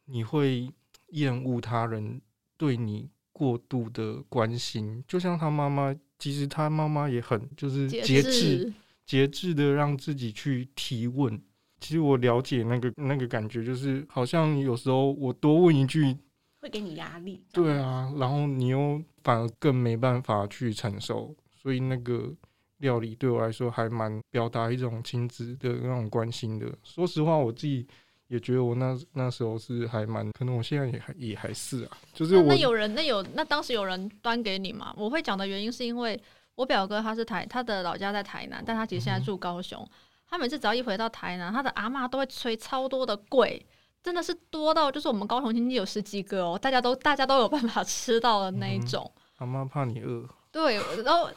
[0.05, 0.71] 你会
[1.09, 2.21] 厌恶他人
[2.55, 8.73] 对你过度的关心，就像他妈妈，其实他妈妈也很就是节制。
[9.05, 11.41] 节制的让自己去提问，
[11.79, 16.17] 其实我了解那个那个感觉，就是好像有时候我多问一句
[16.59, 17.43] 会给你压力。
[17.51, 22.33] 对啊，然后你又反而更没办法去承受，所以那个
[22.77, 26.71] 料理对我来说还蛮表达一种亲子的那种关心的。
[26.83, 27.87] 说实话，我自己
[28.27, 32.43] 也觉得我那那时候是还蛮，可能我现在也还也还是啊，就是我。
[32.43, 34.93] 那有人那有那当时有人端给你嘛？
[34.97, 36.19] 我会讲的原因是因为。
[36.57, 39.79] 我表哥他是台，他的老家在台南，但他其实现在住高雄。
[39.79, 39.89] 嗯、
[40.29, 43.61] 他每次只要一回到台南，他的阿嬷都会催超多的粿，
[44.03, 49.11] 真的是多到就是我们高雄亲戚有十几个哦，大家都大家都有办法吃到的那一种。
[49.39, 50.27] 嗯、阿嬷怕你饿。
[50.51, 51.29] 对，然后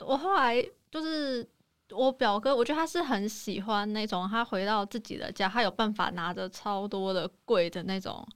[0.00, 1.46] 我后来就是
[1.90, 8.26] 我表哥，我觉得他是很喜欢那种他回到自己的家，他有办法拿着超多的粿的那种，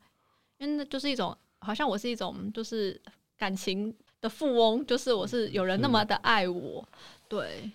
[0.59, 3.01] 因为那就是一种好像我是一种就是
[3.37, 3.95] 感情。
[4.21, 6.85] 的富翁就是我是有人那么的爱我，
[7.29, 7.71] 对，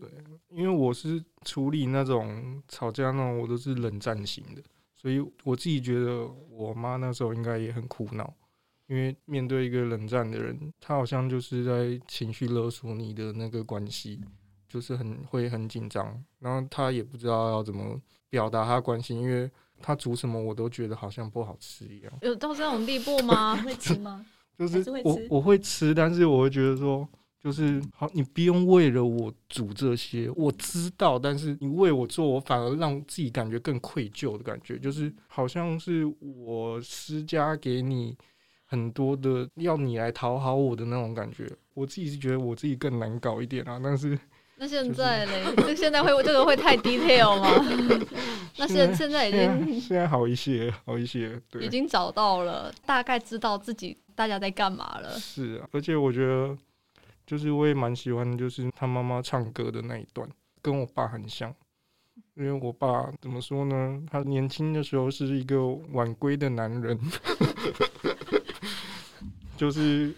[0.00, 0.08] 对，
[0.48, 4.62] 因为我是处理那种吵架那种，我都是冷战型的，
[4.96, 8.32] 所以我自己觉得我妈那时候应该也很苦恼，
[8.86, 14.20] 因为面对一个冷战的人，他好像就是在情绪勒索你的那个关系，
[14.68, 19.50] 就是很会很紧张，然后他也不知道要怎么表达他关心，因为
[19.82, 23.56] 他煮什么我都觉得好像不好吃一样，有到这种地步吗？
[23.56, 24.24] 会吃吗？
[24.58, 27.08] 就是我我会吃，但是我会觉得说，
[27.42, 38.14] 就是好，你不用为了我煮这些，我知道，但是你为我做，我反而让自己感觉更愧疚的感觉，就是好像是我施加给你
[38.66, 41.50] 很多的，要你来讨好我的那种感觉。
[41.72, 44.18] 我自己是觉得我自己更难搞一点啊，但是
[44.58, 45.54] 那现在呢？
[45.56, 47.48] 这现在会这个会太 detail 吗？
[48.58, 53.96] 那现现在已经现在好一些，好一些，对，已经找到了，大概知道自己。
[54.12, 55.18] 大家在干嘛了？
[55.18, 56.54] 是啊，而且我觉得，
[57.30, 60.28] 就是我也蛮喜欢，就是他妈妈唱歌的那一段，
[60.60, 61.54] 跟我爸很像。
[62.34, 64.02] 因为我爸怎么说呢？
[64.10, 66.98] 他年轻的时候是一个晚归的男人，
[69.56, 70.12] 就是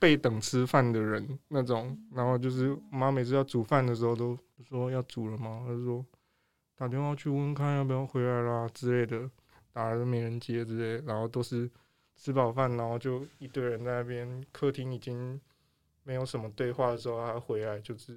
[0.00, 1.96] 被等吃饭的人那种。
[2.12, 4.36] 然后就是妈每次要煮饭的时候，都
[4.68, 5.62] 说要煮了吗？
[5.64, 6.04] 他就说
[6.74, 9.30] 打电话去问看要不要回来啦之类的，
[9.72, 11.70] 打了都没人接之类，然后都是。
[12.20, 15.40] 吃饱饭，然后就一堆人在那边，客厅已经
[16.08, 18.16] 没有什么对话的时候，他回来就是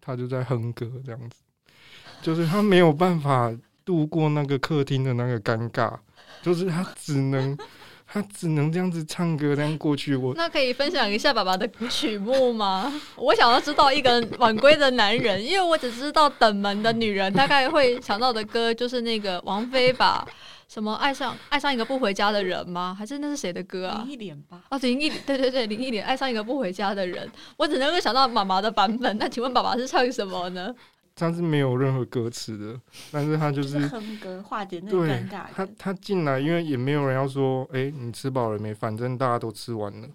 [0.00, 1.42] 他就在哼歌这样子，
[2.22, 5.94] 就是他没有办法度过那个客厅的那个尴尬，
[6.40, 7.54] 就是他只能
[8.08, 10.16] 他只能这样子唱歌这样过去。
[10.16, 12.90] 我那可以分享一下爸爸的曲目吗？
[13.16, 20.26] 我想要知道一个晚归的男人，因为我只知道等门的女人，大概会想到的歌就是那个王菲吧。
[20.68, 22.94] 什么爱上爱上一个不回家的人吗？
[22.98, 24.02] 还是那是谁的歌啊？
[24.04, 24.62] 林忆莲吧。
[24.70, 27.30] 哦，林忆对对对，林忆莲爱上一个不回家的人。
[27.56, 29.16] 我只能够想到妈妈的版本。
[29.18, 30.74] 那请问爸爸是唱什么呢？
[31.16, 32.80] 他是没有任何歌词的，
[33.12, 35.44] 但是他就是哼歌，化解那个尴尬。
[35.54, 38.74] 他他进来，因为也没有人要说，哎、欸，你吃饱了没？
[38.74, 40.08] 反正大家都吃完了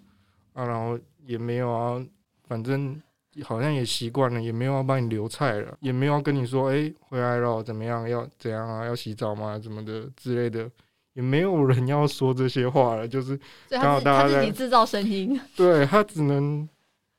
[0.51, 2.05] 啊，然后也没有啊，
[2.49, 3.01] 反正
[3.43, 8.07] 好像也习惯了，也没有要帮你留菜了，也没有要跟你说，哎、欸，回来了怎么样？
[8.07, 8.85] 要怎样啊？
[8.85, 9.57] 要洗澡吗？
[9.57, 10.69] 怎么的之类的，
[11.13, 16.67] 也没有人要说这些话了，就是刚好大家自己制造声音， 对他只能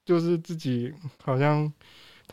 [0.05, 0.93] 就是自己
[1.23, 1.73] 好像。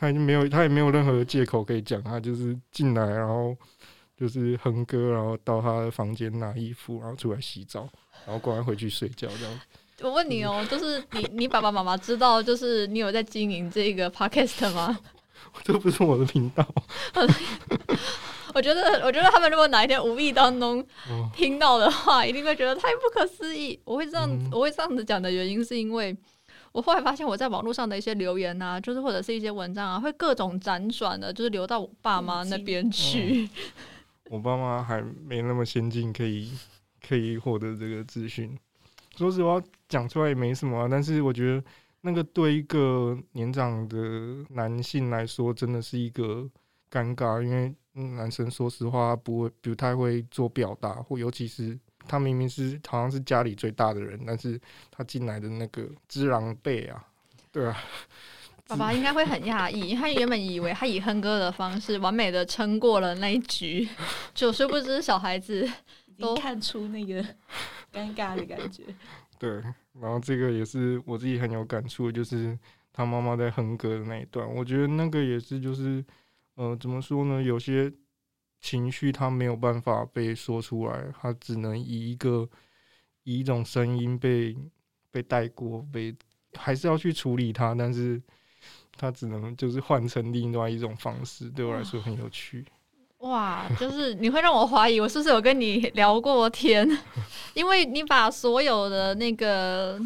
[0.00, 3.52] 他已经没有，他也没有任何借口可以讲，他就是进来，然后
[4.16, 7.80] 就是哼歌，然后到他的房间拿衣服，然后出来洗澡，
[8.24, 9.60] 然后赶快回去睡觉这样。
[10.00, 14.98] 我问你哦，就是你，你爸爸妈妈知道，就是你有在经营这个 podcast 吗？
[15.64, 16.66] 这不是我的频道。
[18.54, 20.84] 我觉得，我觉得他们如果哪一天无意当中
[21.34, 23.78] 听到的话，一定会觉得太不可思议。
[23.84, 26.16] 我会这样，嗯、我会这样子讲的原因是因为。
[26.70, 33.48] 我后来发现，我在网络上的一些留言啊，就是或者是一些文章啊，会各种辗转的，就是流到我爸妈那边去。
[34.30, 36.52] 我爸妈还没那么先进，可以
[37.06, 38.56] 可以获得这个资讯。
[39.16, 40.88] 说实话，讲出来也没什么啊。
[40.90, 41.64] 但是我觉得，
[42.02, 43.96] 那个对一个年长的
[44.50, 46.48] 男性来说，真的是一个
[46.90, 47.74] 尴尬，因为
[48.16, 51.78] 男生说实话不会不太会做表达，或尤其是。
[52.06, 54.58] 他明明是好像是家里最大的人，但是
[54.90, 57.04] 他进来的那个只狼狈啊，
[57.52, 57.76] 对啊，
[58.66, 63.86] 爸爸应该会很讶异，他原本以为他以哼歌的方式完美的撑过了那一局，
[64.32, 65.68] 就殊不知小孩子
[66.18, 67.22] 都看出那个
[67.92, 68.84] 尴尬的感觉。
[69.38, 69.50] 对，
[70.00, 72.58] 然后这个也是我自己很有感触，就是
[72.92, 76.04] 他妈妈在哼歌的那一段，我觉得那个也是就是，
[76.54, 77.92] 呃，怎么说呢，有些。
[78.60, 82.48] 情绪他没有办法被说出来，他只能以一个
[83.22, 84.52] 以一种声音被
[85.12, 86.12] 被带过，被
[86.54, 88.20] 还是要去处理它，但是
[88.96, 92.64] 他只能就是换成另外一种方式，对我来说很有趣。
[93.18, 96.88] 哇，就是你会让我怀疑我是不是有跟你聊过天，
[97.54, 100.00] 因为你把所有的那个。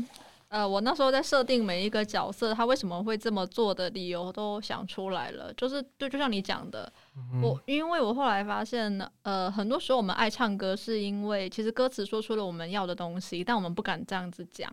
[0.48, 5.50] 呃，我那时候在设定每一个角色，他为什么会这么做的理由都想出来了。
[5.54, 14.70] 就是对，就像你讲的，嗯、我因为我后来发现，呃，很多时候我们爱唱歌，是因为其实歌词说出了我们要的东西，但我们不敢这样子讲。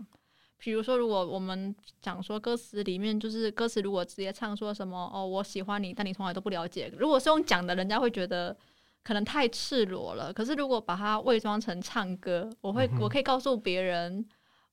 [0.60, 6.94] 比如说，如果我们讲说歌词里面，就是歌词如果直接唱说什么哦，我喜欢你，但你从来都不了解。
[6.98, 8.56] 如果是用讲的，人家会觉得
[9.04, 10.32] 可能太赤裸了。
[10.32, 14.24] 可是如果把它伪装成唱歌，我会，嗯、我可以告诉别人。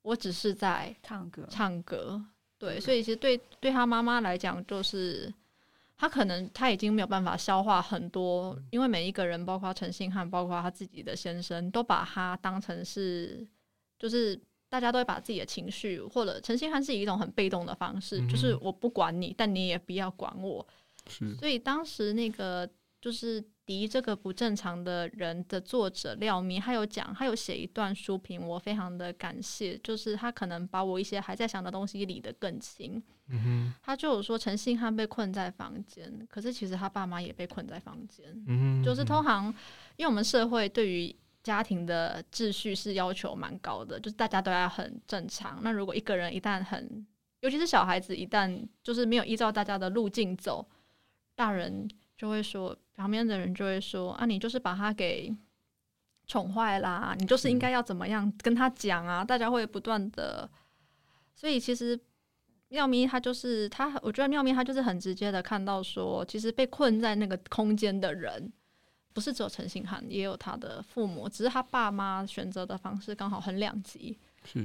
[0.03, 2.23] 我只是在唱歌，唱歌，
[2.59, 5.35] 对，所以其实对对他妈妈来讲，就是
[5.97, 13.45] 他可能他已经没有办法消化很多，因为每一个人，包括陈信汉，包括他自己的先生，都把他当成是，
[13.99, 20.67] 就是大家都会把自己的情绪，或者陈信汉是以一种很被动的方式，就是我不管你，但你也不要管我，
[21.39, 22.69] 所以当时那个
[23.01, 23.45] 就是。
[23.67, 29.77] 敌这个不正常的人的作者廖明，他有讲，他有写一段书评，我非常的感谢。
[29.79, 33.03] 就是他可能把我一些还在想的东西理得更清。
[33.27, 38.25] 嗯哼，他就有说陈信汉被困在房间，可是其实他爸妈也被困在房间。
[38.47, 39.47] 嗯哼，就是通常，
[39.97, 41.13] 因为我们社会对于
[41.47, 45.61] 家庭的秩序是要求蛮高的，就是大家都要很正常。
[45.63, 47.07] 那如果一个人一旦很，
[47.41, 50.67] 尤其是小孩子一旦就是没有依照大家的路径走，
[51.37, 51.89] 大人。
[52.19, 55.31] 就会说，旁边的人就会说啊，你就是把他给
[56.27, 59.23] 宠坏啦，你就是应该要怎么样跟他讲啊？
[59.23, 60.49] 大家会不断的，
[61.35, 62.01] 所以其实
[62.69, 68.51] 妙咪他就是他，我觉得妙咪他就是很直接的看到说，其实被困在那个空间的人，
[69.17, 74.15] 不是只有陈信汉，也有他的父母，只是他爸妈选择的方式刚好很两极。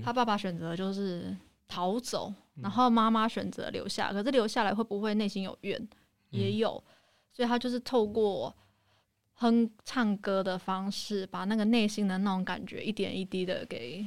[0.04, 1.34] 他爸爸选择就是
[1.70, 5.88] 逃走，然后妈妈选择留下，可是留下来会不会内心有怨？
[6.32, 6.84] 也有。
[7.32, 8.54] 所以他就是透过
[9.36, 14.06] 哼唱歌的方式，把那个内心的那种感觉一点一滴的给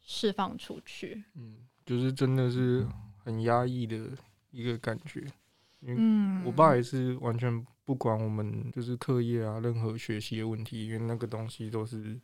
[0.00, 1.22] 释放出去。
[1.36, 2.84] 嗯，就是真的是
[3.18, 4.10] 很压抑的
[4.50, 5.24] 一个感觉。
[5.82, 12.20] 嗯，我爸也是完全不管我们就是课业啊，任何学习的问题，因为那个东西都是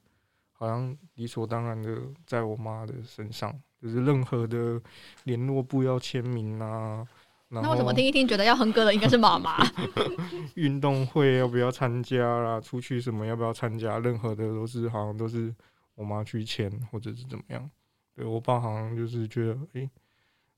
[0.53, 3.51] 好像理所当然的在我妈的身上，
[3.81, 4.79] 就是任何的
[5.23, 7.09] 联络簿要签名啊。
[7.49, 9.57] 那我怎么听一听觉得要哼歌的应该是妈妈？
[10.57, 12.61] 运动会要不要参加啦？
[12.61, 13.99] 出去什么要不要参加？
[13.99, 15.51] 任何的都是好像都是
[15.95, 17.71] 我妈去签或者是怎么样。
[18.15, 19.91] 对，我爸好像就是觉得，诶、欸，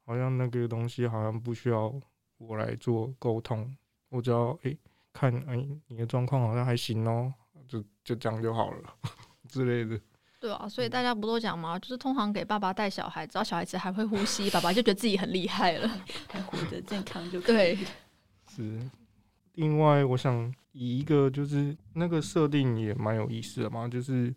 [0.04, 1.94] 好像那个东西好像不需要
[2.38, 3.72] 我来做沟通，
[4.08, 4.78] 我只要诶、欸、
[5.16, 8.82] 看，哎、欸，你的状况好像还行哦、喔，就就这样就好了
[9.48, 9.98] 之类的。
[10.38, 11.78] 对啊，所以大家不都讲嘛？
[11.78, 15.88] 就是通常给爸爸带小孩，只要小孩子还会呼吸，爸爸就觉得自己很厉害了，
[16.28, 17.40] 还活得健康就。
[17.40, 17.78] 对，
[18.54, 18.78] 是。
[19.54, 24.32] 另外，我想以一个就是那个设定也蛮有意思的嘛，就是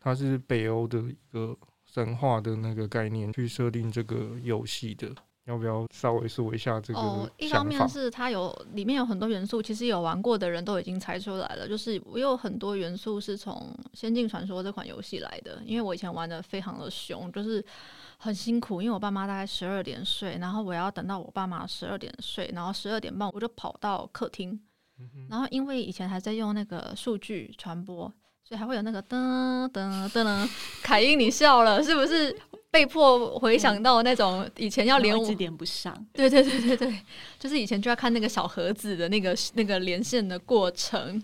[0.00, 1.54] 它是北欧的一个
[1.84, 5.14] 神话的那个概念去设定这个游戏的。
[5.46, 7.00] 要不要稍微说一下这个？
[7.00, 11.68] 哦，一方面是它有里面有很多元素，其实有玩过的人都已经猜出来了。
[11.68, 13.54] 就是我有很多元素是从
[13.92, 17.64] 《仙境传说》这款游戏来的，因为我以前玩的非常的凶，就是
[18.18, 18.80] 很辛苦。
[18.80, 24.60] 因为我爸妈大概十二点睡，然后我要等到我爸妈十二点睡，然后十二点半我就跑到客厅，
[25.28, 28.12] 然后因为以前还在用那个数据传播，
[28.46, 30.48] 所以还会有那个噔噔噔噔，
[30.82, 32.36] 凯英你笑了是不是？
[32.72, 36.98] 被迫回想到那种以前要连，一直连不上，对对对对对，
[37.38, 41.22] 就是以前就要看那个小盒子的那个那个连线的过程。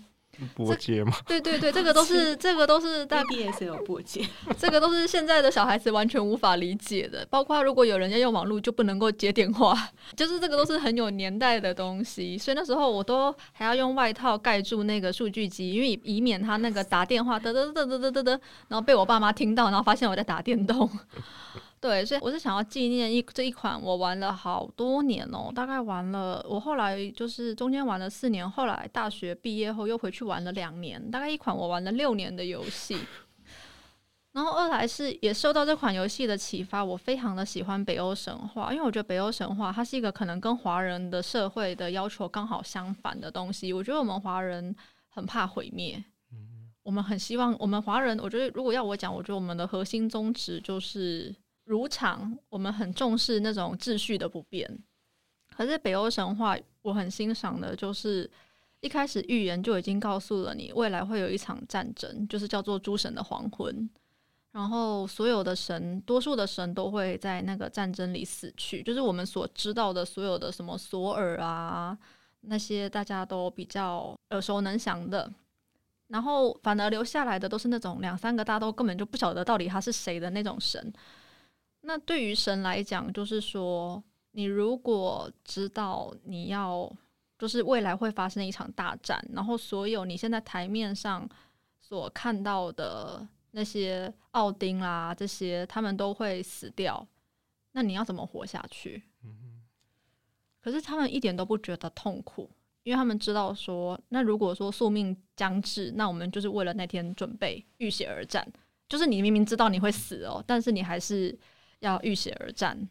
[0.55, 1.13] 拨接吗？
[1.27, 4.27] 对对对，这个都是 这个都是大 BBS 有拨接，
[4.57, 7.25] 这个都是现在的小孩子完全无法理解的。
[7.29, 9.75] 包括如果有人要用网络，就不能够接电话，
[10.15, 12.37] 就是这个都是很有年代的东西。
[12.37, 20.89] 所以那时候我都还要用外套盖住那个数据机，因为以免他那个打电话嘚嘚嘚嘚嘚嘚嘚，然后被我爸妈听到，然后发现我在打电动。
[21.81, 32.97] 对，所以我是想要纪念一这一款，我玩了好多年哦，大概玩了，我后来就是中间玩了四年，后来大学毕业后又回去玩了两年，大概一款我玩了六年的游戏。
[34.33, 43.71] 然后二来是也受到这款游戏的启发，我非常的喜欢北欧神话，因为我觉得北欧神话它是一个可能跟华人的社会的要求刚好相反的东西。
[43.71, 44.75] 我觉得我们华人
[45.07, 46.03] 很怕毁灭，
[46.33, 51.33] 嗯我们很希望我们华人，我觉得如果要我讲，我觉得我们的核心宗旨就是。
[51.69, 54.67] 如常，我们很重视那种秩序的不变。
[55.55, 58.27] 可是北欧神话，我很欣赏的，就是
[58.79, 63.87] 一开始预言就已经告诉了你，未来会有一场战争，就是叫做诸神的黄昏。
[64.51, 71.95] 然后所有的神，多数的神都会在那个战争里死去，就是我们所知道的所有的什么索尔啊，
[72.41, 75.31] 那些大家都比较耳熟能详的。
[76.07, 80.91] 然后反而留下来的都是那种两三个大家都根本就不晓得到底他是谁的那种神。
[81.89, 86.87] 那对于神来讲，就是说，你如果知道你要，
[87.39, 91.27] 就是未来会发生一场大战，然后所有你现在台面上
[91.79, 97.03] 所看到的那些奥丁啦，这些他们都会死掉，
[97.71, 99.01] 那你要怎么活下去？
[100.61, 102.47] 可是他们一点都不觉得痛苦，
[102.83, 108.47] 因为他们知道说，那如果说宿命将至，那我们就是为了那天准备，浴血而战。
[108.87, 111.35] 就是你明明知道你会死哦，但是你还是。
[111.79, 112.87] 要浴血而战，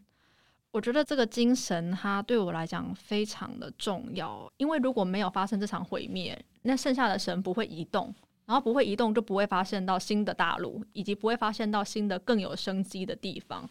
[0.71, 8.13] 我觉得这个精神它对我来讲非常的重要，因为如果没有发生这场毁灭，那剩下的神不会移动，
[8.45, 13.67] 然后不会移动就不会发现到新的大陆，以及不会发现到新的更有生机的地方。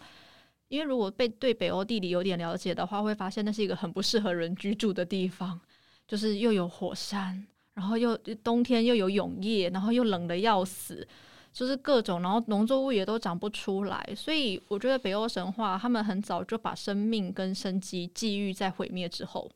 [0.68, 5.58] 因为如果被对北欧地理有点了解的话，会发现那是一个很不适合人居住的地方，
[6.06, 11.06] 就是又有火山，然后又冬天又有永夜，然后又冷得要死。
[11.52, 19.50] 就是各种，然后农作物也都长不出来，所以我觉得北欧神话他们很早就把生命跟生机寄予在毁灭之后。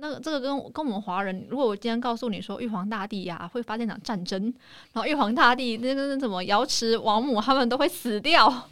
[0.00, 4.40] 那个这个跟跟我们华人，如果我今天告诉你说玉皇大帝呀、啊、会发生一场战争，
[4.92, 8.68] 然后玉皇大帝那个那什么瑶池王母他们都会死掉，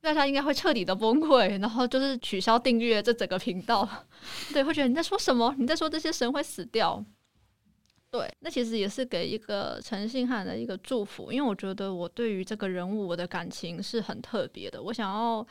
[0.00, 3.88] 大家应该会彻底的崩溃，然后就是取消订阅这整个频道。
[4.54, 5.52] 对，会觉得你在说什么？
[5.58, 7.04] 你在说这些神会死掉？
[8.12, 15.44] 对，那其实也是给一个陈信汉的一个祝福，因为我觉得我对于这个人物我的感情是很特别的，我想要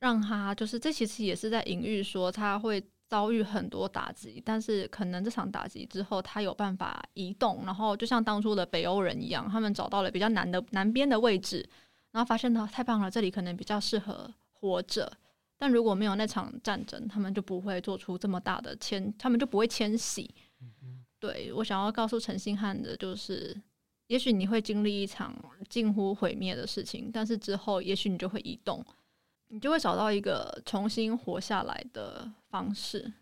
[0.00, 11.64] 让他就是这其实也是在隐喻说他会遭遇很多打击，但是可能这场打击之后他有办法移动，然后就像当初的北欧人一样，他们找到了比较南的南边的位置，
[12.10, 15.08] 然后发现呢，太棒了，这里可能比较适合活着，
[15.56, 20.28] 但如果没有那场战争，他们就不会做出这么大的迁，他们就不会迁徙。
[21.22, 23.56] 对，我想要告诉陈星汉的就是，
[24.08, 25.32] 也许你会经历一场
[25.68, 28.84] 近乎毁灭的事情，但是之后也许你就会移动，
[29.46, 33.12] 你就会找到一个重新活下来的方式。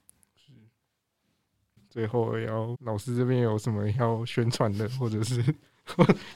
[1.90, 5.54] 最后要老师这边有什么要宣传的，或者是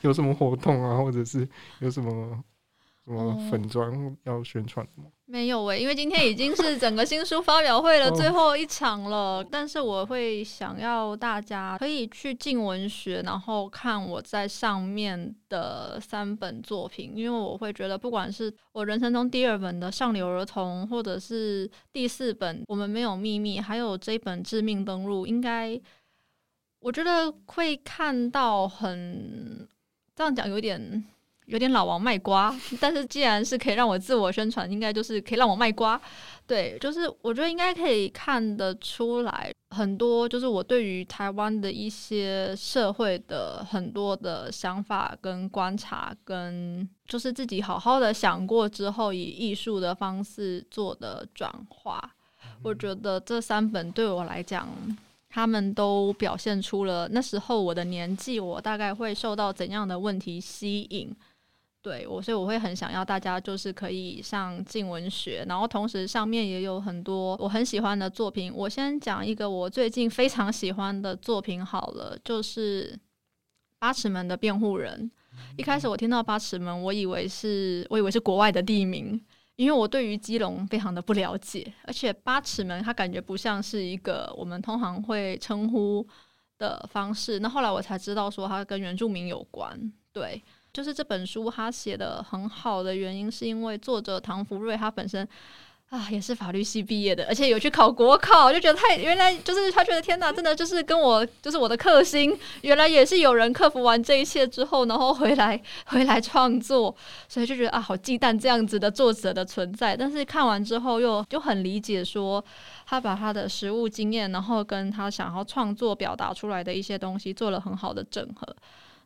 [0.02, 1.48] 有什么活动啊，或者是
[1.80, 2.44] 有什么？
[3.06, 5.04] 什么粉专要宣传吗？
[5.26, 5.32] 嗯？
[5.32, 9.16] 没有喂、欸，因为今天已经是整个新书发表会的 最后一场了。
[9.16, 25.80] 哦、但是我会想要大家可以去进文学，然后看我在上面的三本作品，因为我会觉得，不管是我人生中第二本的《上流儿童》，或者是第四本《我们没有秘密》，还有这本《致命登录》，应该。
[26.80, 29.66] 我觉得会看到很
[30.14, 31.02] 这样讲有点
[31.46, 36.00] 有点老王卖瓜， 但是既然是可以让我自我宣传，应该就是可以让我卖瓜。
[36.46, 51.98] 对，就是我觉得应该可以看得出来很多，就是我对于台湾的一些社会的很多的想法跟观察，跟就是自己好好的想过之后，以艺术的方式做的转化。
[52.62, 54.68] 我觉得这三本对我来讲，
[55.30, 61.14] 他们都表现出了那时候我的年纪，我大概会受到怎样的问题吸引。
[61.84, 68.50] 对我，所以我会很想要大家就是可以上镜文学，然后同时上面也有很多我很喜欢的作品。
[68.54, 72.98] 我先讲一个我最近非常喜欢的作品好了，就是
[73.78, 75.10] 八尺门的辩护人。
[75.58, 79.22] 一开始我听到八尺门，我以为是我以为是国外的地名，
[79.56, 86.06] 因为我对于基隆非常的不了解，而且八尺门它感觉不像是一个我们通常会称呼
[86.56, 87.40] 的方式。
[87.40, 90.42] 那后来我才知道说它跟原住民有关，对。
[90.74, 95.26] 就是这本书他写的很好的原因，是因为作者唐福瑞他本身
[95.90, 106.92] 啊也是法律系毕业的，而且有去考国考，就觉得太原来就是他觉得天哪，真的就是跟我就是我的克星，原来也是有人克服完这一切之后，然后回来回来创作，
[107.28, 109.96] 所以就觉得啊好忌惮这样子的作者的存在。
[109.96, 112.44] 但是看完之后又就很理解说
[112.84, 118.56] 他把他的实务经验，然后跟他想要创作表达出来的一些东西做了很好的整合。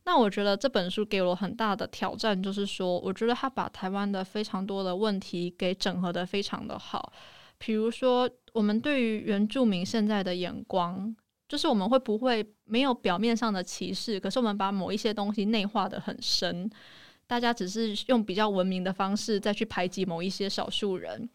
[0.08, 7.12] 那我觉得这本书给我很大的挑战，就是说，我觉得他把台湾的非常多的问题给整合得非常的好。
[7.58, 11.14] 比如说，我们对于原住民现在的眼光，
[11.46, 16.70] 就是我们会不会没有表面上的歧视，可是我们把某一些东西内化得很深，
[17.26, 21.28] 大家只是用比较文明的方式再去排挤某一些少数人，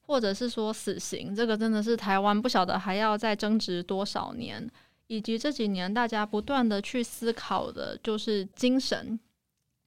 [0.00, 4.68] 或者是说死刑，这个真的是台湾不晓得还要再争执多少年。
[5.08, 9.18] 以及这几年大家不断的去思考的，就是精神、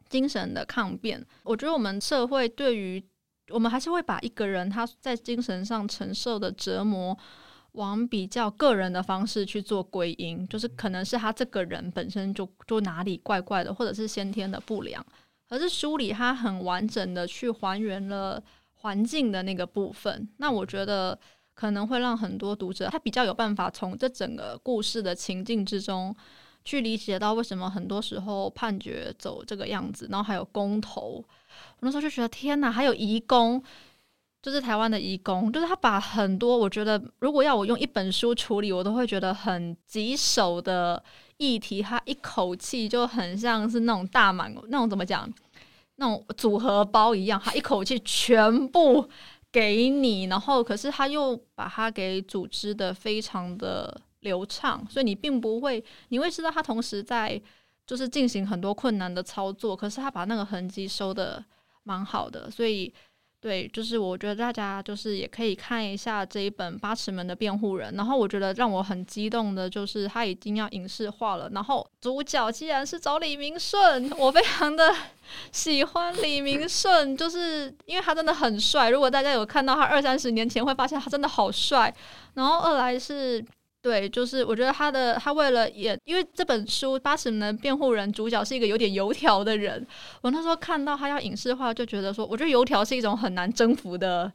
[0.09, 1.25] 精神的抗辩。
[1.43, 3.01] 我觉得我们社会对于
[3.49, 7.15] 我们还是会把一个人他在精神上承受的折磨，
[7.73, 15.05] 往比较个人的方式去做归因，就是可能是他这个人本身就就哪里怪怪的，或者是先天的不良。
[15.47, 18.41] 可是书里他很完整的去还原了
[18.73, 21.19] 环境的那个部分，那我觉得。
[21.53, 26.15] 可能会让很多读者他比较有办法从这整个故事的情境之中
[26.65, 31.25] 去理解到为什么很多时候判决走这个样子，然后还有公投，我
[31.81, 33.61] 那时候就觉得天哪，还有移工，
[34.41, 41.03] 就是台湾的移工，就是他把很多我觉得如果要我用一本书处理，我都会觉得很棘手的
[41.37, 45.31] 议题，他一口气就很像是那种大满那种怎么讲，
[45.97, 49.07] 那种组合包一样，他一口气全部。
[49.51, 57.41] 给你，然后可是他又把它给组织的非常的流畅，所以你并不会，你会知道他同时在
[57.85, 61.43] 就是进行很多困难的操作，可是他把那个痕迹收的
[61.83, 62.93] 蛮好的，所以。
[63.41, 74.93] 对，就是我觉得大家就是也可以看一下这一本《八尺门的辩护人》，然后我觉得让我很激动的就是他已经要影视化了，然后主角既然是找李明顺， 我非常的
[75.51, 78.91] 喜欢李明顺，就是因为他真的很帅。
[78.91, 81.91] 如果大家有看到他二三十年前，会发现他真的好帅。
[82.35, 83.43] 然后二来是。
[83.81, 89.85] 对，就是我觉得他的他为了演，因为这本书《八十门的辩护人》主角是一个有点油条的人。
[90.21, 94.31] 我那时候看到他要影视化，就觉得说，我觉得油条是一种很难征服的，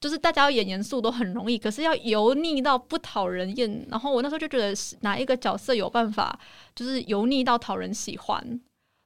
[0.00, 3.86] 就是大家要演严肃都很容易，可是要油腻到不讨人厌。
[3.90, 4.72] 然后我那时候就觉得
[5.02, 6.40] 哪一个角色有办法，
[6.74, 8.60] 就是油腻到讨人喜欢。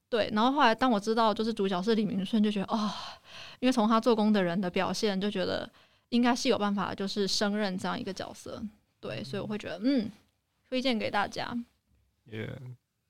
[0.08, 2.94] 对，然后后来当我知道就是主角是李明顺，就觉得啊、
[3.58, 5.68] 因为从他做工的人的表现，就觉得
[6.10, 8.62] 应该是有办法，就是胜任这样一个角色。
[9.02, 10.08] 对，所以我会觉得，嗯，
[10.68, 11.52] 推荐给大家。
[12.26, 12.56] 也、yeah，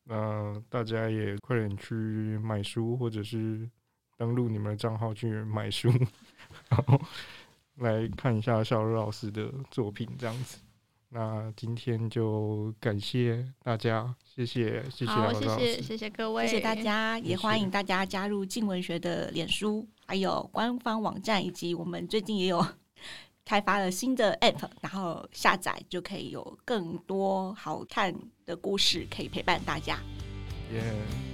[0.05, 1.95] 那大家也快点去
[2.43, 3.69] 买书，或者是
[4.17, 5.91] 登录你们的账号去买书，
[6.71, 6.99] 然后
[7.77, 10.59] 来看一下小柔老师的作品，这样子。
[11.11, 22.67] 那今天就感谢大家，谢谢，谢谢谢谢，谢谢各位，谢谢大家，也欢迎大家加入静文学的脸书，还有官方网站，以及我们最近也有。
[23.45, 28.15] 开发了新的 App，然后下载就可以有更多好看
[28.47, 29.99] 的故事可以陪伴大家。
[30.73, 30.83] 耶，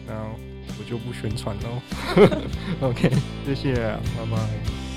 [0.06, 0.14] 那
[0.78, 1.80] 我就不宣传喽。
[2.88, 3.10] OK，
[3.44, 4.87] 谢谢，拜拜。